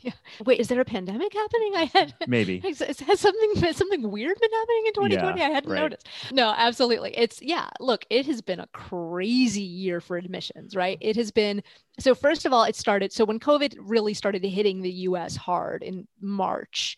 [0.00, 0.12] yeah.
[0.44, 1.72] Wait, is there a pandemic happening?
[1.74, 5.40] I had maybe has something something weird been happening in 2020?
[5.40, 5.80] Yeah, I hadn't right.
[5.80, 6.08] noticed.
[6.32, 7.16] No, absolutely.
[7.16, 7.68] It's yeah.
[7.80, 10.98] Look, it has been a crazy year for admissions, right?
[11.00, 11.62] It has been
[11.98, 12.14] so.
[12.14, 15.36] First of all, it started so when COVID really started hitting the U.S.
[15.36, 16.96] hard in March.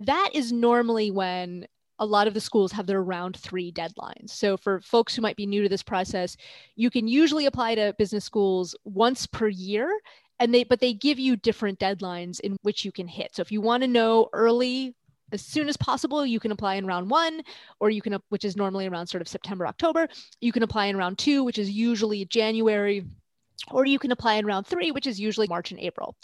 [0.00, 1.66] That is normally when
[2.00, 4.30] a lot of the schools have their round three deadlines.
[4.30, 6.36] So, for folks who might be new to this process,
[6.76, 10.00] you can usually apply to business schools once per year
[10.40, 13.34] and they but they give you different deadlines in which you can hit.
[13.34, 14.94] So if you want to know early
[15.32, 17.42] as soon as possible you can apply in round one
[17.80, 20.08] or you can which is normally around sort of september october.
[20.40, 23.04] You can apply in round two which is usually january
[23.70, 26.16] or you can apply in round three which is usually march and april.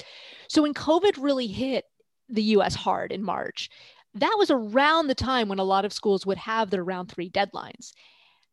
[0.49, 1.85] So when covid really hit
[2.29, 3.71] the us hard in march
[4.15, 7.31] that was around the time when a lot of schools would have their round three
[7.31, 7.93] deadlines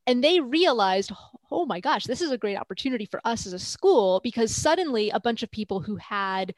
[0.08, 1.12] and they realized
[1.52, 5.10] oh my gosh this is a great opportunity for us as a school because suddenly
[5.12, 6.56] a bunch of people who had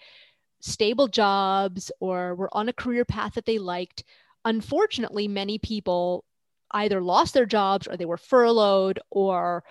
[0.62, 4.04] stable jobs or were on a career path that they liked
[4.46, 6.24] unfortunately many people
[6.72, 9.64] either lost their jobs or they were furloughed or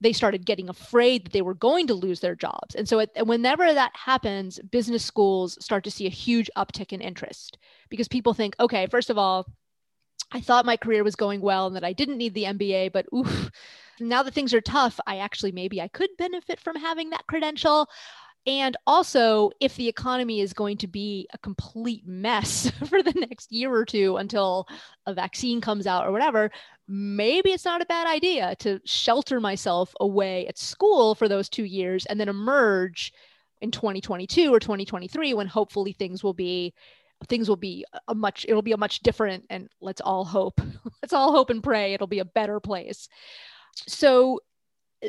[0.00, 2.74] they started getting afraid that they were going to lose their jobs.
[2.74, 7.00] And so, it, whenever that happens, business schools start to see a huge uptick in
[7.00, 7.58] interest
[7.88, 9.46] because people think, okay, first of all,
[10.32, 13.06] I thought my career was going well and that I didn't need the MBA, but
[13.14, 13.50] oof,
[14.00, 17.88] now that things are tough, I actually maybe I could benefit from having that credential.
[18.46, 23.50] And also, if the economy is going to be a complete mess for the next
[23.50, 24.66] year or two until
[25.06, 26.50] a vaccine comes out or whatever,
[26.86, 31.64] maybe it's not a bad idea to shelter myself away at school for those two
[31.64, 33.12] years and then emerge
[33.62, 36.74] in 2022 or 2023 when hopefully things will be
[37.28, 40.60] things will be a much it'll be a much different and let's all hope
[41.02, 43.08] let's all hope and pray it'll be a better place.
[43.86, 44.40] So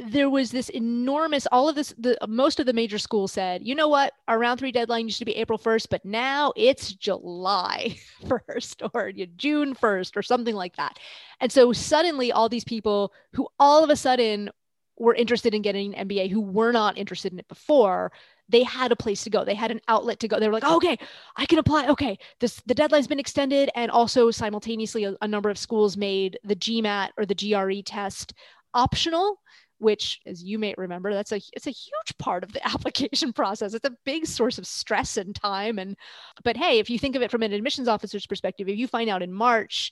[0.08, 3.76] there was this enormous all of this the most of the major schools said you
[3.76, 4.14] know what?
[4.28, 9.12] Our round three deadline used to be april 1st but now it's july 1st or
[9.38, 10.99] june 1st or something like that.
[11.39, 14.49] And so suddenly all these people who all of a sudden
[14.97, 18.12] were interested in getting an mba who were not interested in it before
[18.49, 19.43] they had a place to go.
[19.43, 20.39] They had an outlet to go.
[20.39, 20.97] They were like, oh, okay,
[21.35, 21.87] I can apply.
[21.87, 26.37] Okay, this the deadline's been extended, and also simultaneously, a, a number of schools made
[26.43, 28.33] the GMAT or the GRE test
[28.73, 29.39] optional,
[29.79, 33.73] which as you may remember that's a it's a huge part of the application process
[33.73, 35.97] it's a big source of stress and time and
[36.43, 39.09] but hey if you think of it from an admissions officer's perspective if you find
[39.09, 39.91] out in march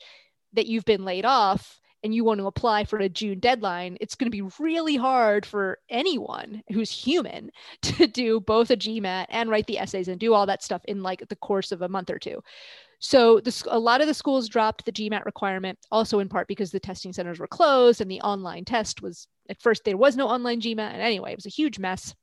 [0.53, 4.15] that you've been laid off and you want to apply for a June deadline, it's
[4.15, 7.49] going to be really hard for anyone who's human
[7.81, 11.01] to do both a GMAT and write the essays and do all that stuff in
[11.01, 12.43] like the course of a month or two.
[12.99, 16.71] So this, a lot of the schools dropped the GMAT requirement, also in part because
[16.71, 20.27] the testing centers were closed and the online test was at first there was no
[20.27, 22.15] online GMAT, and anyway, it was a huge mess.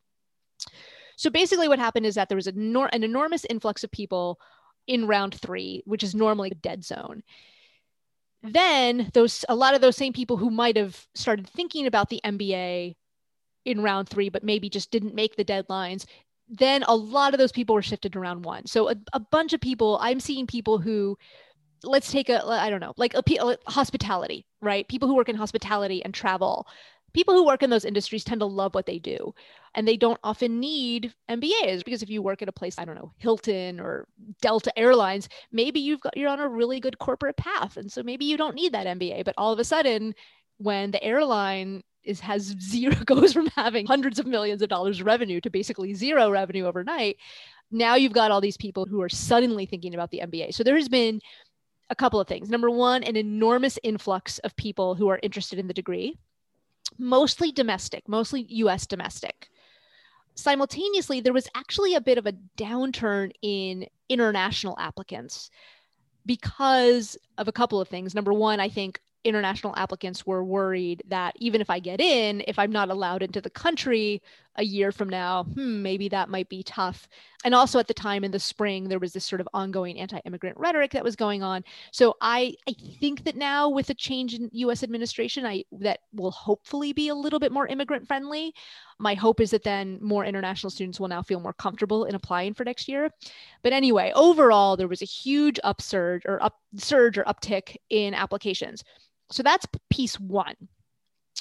[1.17, 4.39] So basically, what happened is that there was nor- an enormous influx of people
[4.87, 7.23] in round three, which is normally a dead zone
[8.43, 12.21] then those a lot of those same people who might have started thinking about the
[12.25, 12.95] MBA
[13.65, 16.07] in round three, but maybe just didn't make the deadlines,
[16.49, 18.67] then a lot of those people were shifted to round one.
[18.67, 21.17] So a, a bunch of people, I'm seeing people who,
[21.85, 24.89] let's take a, I don't know, like a, a hospitality, right?
[24.89, 26.67] People who work in hospitality and travel
[27.13, 29.35] people who work in those industries tend to love what they do
[29.75, 32.95] and they don't often need MBAs because if you work at a place I don't
[32.95, 34.07] know Hilton or
[34.41, 38.25] Delta Airlines maybe you've got you're on a really good corporate path and so maybe
[38.25, 40.15] you don't need that MBA but all of a sudden
[40.59, 45.07] when the airline is has zero goes from having hundreds of millions of dollars of
[45.07, 47.17] revenue to basically zero revenue overnight
[47.71, 50.77] now you've got all these people who are suddenly thinking about the MBA so there
[50.77, 51.21] has been
[51.91, 52.49] a couple of things.
[52.49, 56.17] Number one an enormous influx of people who are interested in the degree
[57.01, 59.49] mostly domestic, mostly US domestic.
[60.35, 65.51] Simultaneously, there was actually a bit of a downturn in international applicants
[66.27, 68.15] because of a couple of things.
[68.15, 72.59] Number one, I think international applicants were worried that even if I get in, if
[72.59, 74.23] I'm not allowed into the country
[74.57, 77.09] a year from now, hmm, maybe that might be tough.
[77.45, 80.59] And also at the time in the spring, there was this sort of ongoing anti-immigrant
[80.59, 81.65] rhetoric that was going on.
[81.93, 84.83] So I I think that now with a change in U.S.
[84.83, 88.53] administration, I that will hopefully be a little bit more immigrant friendly.
[88.99, 92.53] My hope is that then more international students will now feel more comfortable in applying
[92.53, 93.11] for next year.
[93.63, 98.85] But anyway, overall, there was a huge upsurge or up surge or uptick in applications.
[99.31, 100.57] So that's piece one.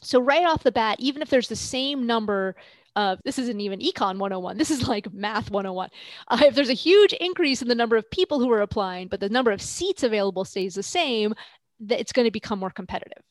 [0.02, 2.56] So right off the bat, even if there's the same number
[2.96, 5.90] of this isn't even econ 101 this is like math 101
[6.28, 9.20] uh, if there's a huge increase in the number of people who are applying but
[9.20, 11.34] the number of seats available stays the same
[11.80, 13.24] that it's going to become more competitive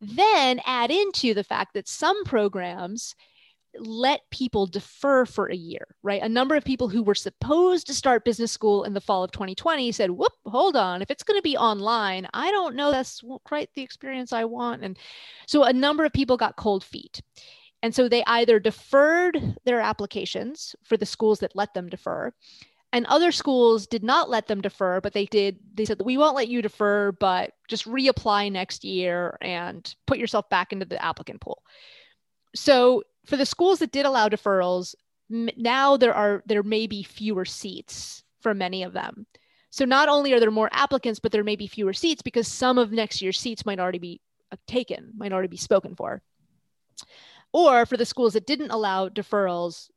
[0.00, 3.14] then add into the fact that some programs
[3.78, 6.22] let people defer for a year, right?
[6.22, 9.32] A number of people who were supposed to start business school in the fall of
[9.32, 11.00] 2020 said, whoop, hold on.
[11.00, 14.82] If it's going to be online, I don't know that's quite the experience I want.
[14.82, 14.98] And
[15.46, 17.22] so a number of people got cold feet.
[17.82, 22.32] And so they either deferred their applications for the schools that let them defer,
[22.92, 25.58] and other schools did not let them defer, but they did.
[25.74, 30.48] They said, we won't let you defer, but just reapply next year and put yourself
[30.50, 31.62] back into the applicant pool.
[32.54, 34.94] So for the schools that did allow deferrals,
[35.30, 39.26] now there are there may be fewer seats for many of them.
[39.70, 42.76] So not only are there more applicants, but there may be fewer seats because some
[42.76, 44.20] of next year's seats might already be
[44.50, 46.20] uh, taken, might already be spoken for.
[47.52, 49.90] Or for the schools that didn't allow deferrals,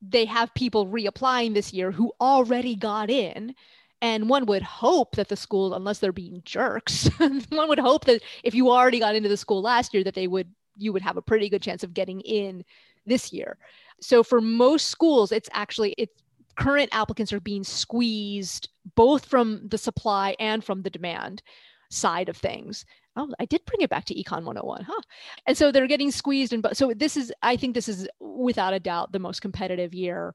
[0.00, 3.54] they have people reapplying this year who already got in.
[4.00, 8.22] And one would hope that the school, unless they're being jerks, one would hope that
[8.44, 10.48] if you already got into the school last year, that they would
[10.80, 12.64] you would have a pretty good chance of getting in
[13.04, 13.58] this year.
[14.00, 16.22] So for most schools, it's actually it's
[16.54, 21.42] current applicants are being squeezed both from the supply and from the demand
[21.90, 22.84] side of things.
[23.16, 25.00] Oh, I did bring it back to Econ 101, huh?
[25.46, 28.80] And so they're getting squeezed and so this is I think this is without a
[28.80, 30.34] doubt the most competitive year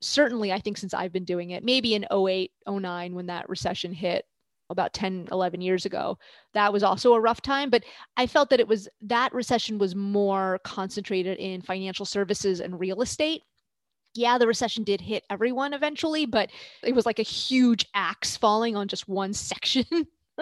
[0.00, 1.64] certainly I think since I've been doing it.
[1.64, 4.26] Maybe in 08, 09 when that recession hit,
[4.70, 6.18] about 10 11 years ago
[6.54, 7.84] that was also a rough time but
[8.16, 13.02] i felt that it was that recession was more concentrated in financial services and real
[13.02, 13.42] estate
[14.14, 16.50] yeah the recession did hit everyone eventually but
[16.82, 19.84] it was like a huge axe falling on just one section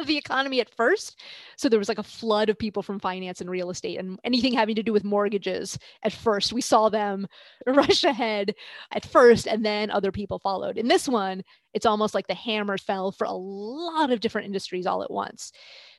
[0.07, 1.21] the economy at first.
[1.57, 4.53] So there was like a flood of people from finance and real estate and anything
[4.53, 6.53] having to do with mortgages at first.
[6.53, 7.27] We saw them
[7.67, 8.55] rush ahead
[8.93, 10.79] at first and then other people followed.
[10.79, 11.43] In this one,
[11.75, 15.53] it's almost like the hammer fell for a lot of different industries all at once.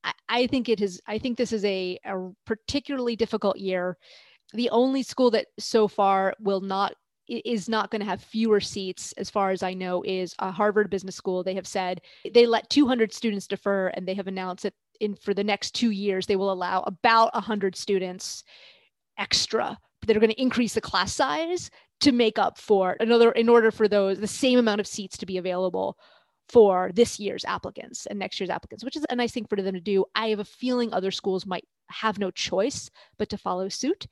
[0.04, 3.98] I, I think it is, I think this is a, a particularly difficult year.
[4.54, 6.94] The only school that so far will not
[7.28, 10.90] is not going to have fewer seats, as far as I know, is a Harvard
[10.90, 11.44] Business School.
[11.44, 12.02] They have said
[12.34, 15.90] they let 200 students defer, and they have announced that in for the next two
[15.90, 18.44] years they will allow about 100 students
[19.18, 19.78] extra.
[20.06, 21.70] that are going to increase the class size
[22.02, 25.26] to make up for another in order for those the same amount of seats to
[25.26, 25.98] be available
[26.50, 29.74] for this year's applicants and next year's applicants, which is a nice thing for them
[29.74, 30.06] to do.
[30.14, 34.08] I have a feeling other schools might have no choice but to follow suit.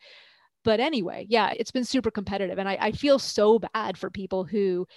[0.64, 2.60] But anyway, yeah, it's been super competitive.
[2.60, 4.88] And I, I feel so bad for people who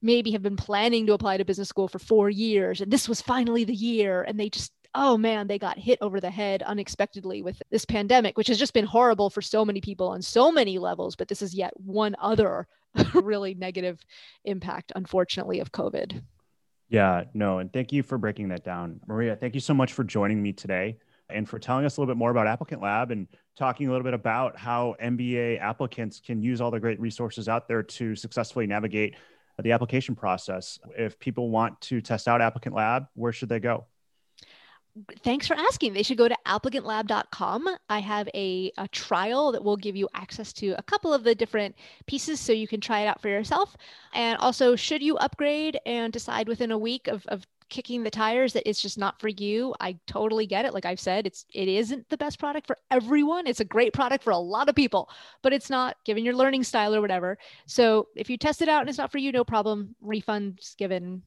[0.00, 3.20] maybe have been planning to apply to business school for four years and this was
[3.20, 7.42] finally the year and they just oh man, they got hit over the head unexpectedly
[7.42, 10.78] with this pandemic, which has just been horrible for so many people on so many
[10.78, 11.16] levels.
[11.16, 12.66] But this is yet one other
[13.14, 14.04] really negative
[14.44, 16.22] impact, unfortunately, of COVID.
[16.88, 19.00] Yeah, no, and thank you for breaking that down.
[19.06, 20.96] Maria, thank you so much for joining me today
[21.28, 23.28] and for telling us a little bit more about Applicant Lab and
[23.58, 27.68] talking a little bit about how MBA applicants can use all the great resources out
[27.68, 29.16] there to successfully navigate
[29.60, 30.78] the application process.
[30.96, 33.86] If people want to test out Applicant Lab, where should they go?
[35.22, 35.92] thanks for asking.
[35.92, 37.68] They should go to applicantlab.com.
[37.88, 41.34] I have a, a, trial that will give you access to a couple of the
[41.34, 43.76] different pieces so you can try it out for yourself.
[44.12, 48.52] And also, should you upgrade and decide within a week of, of kicking the tires
[48.52, 51.68] that it's just not for you i totally get it like i've said it's it
[51.68, 55.08] isn't the best product for everyone it's a great product for a lot of people
[55.42, 58.80] but it's not given your learning style or whatever so if you test it out
[58.80, 61.22] and it's not for you no problem refunds given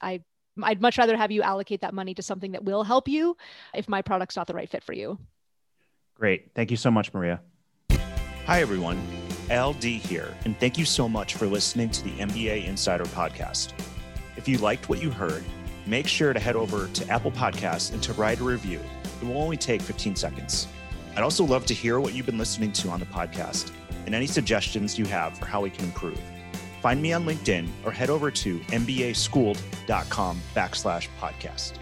[0.00, 0.20] i
[0.62, 3.36] I'd much rather have you allocate that money to something that will help you
[3.74, 5.18] if my product's not the right fit for you.
[6.14, 6.50] Great.
[6.54, 7.40] Thank you so much, Maria.
[8.46, 9.00] Hi, everyone.
[9.50, 13.72] Al Dea here, and thank you so much for listening to the MBA Insider podcast.
[14.42, 15.44] If you liked what you heard,
[15.86, 18.80] make sure to head over to Apple Podcasts and to write a review.
[19.20, 20.66] It will only take 15 seconds.
[21.14, 23.70] I'd also love to hear what you've been listening to on the podcast
[24.04, 26.20] and any suggestions you have for how we can improve.
[26.80, 31.74] Find me on LinkedIn or head over to mbaschooled.com backslash podcast.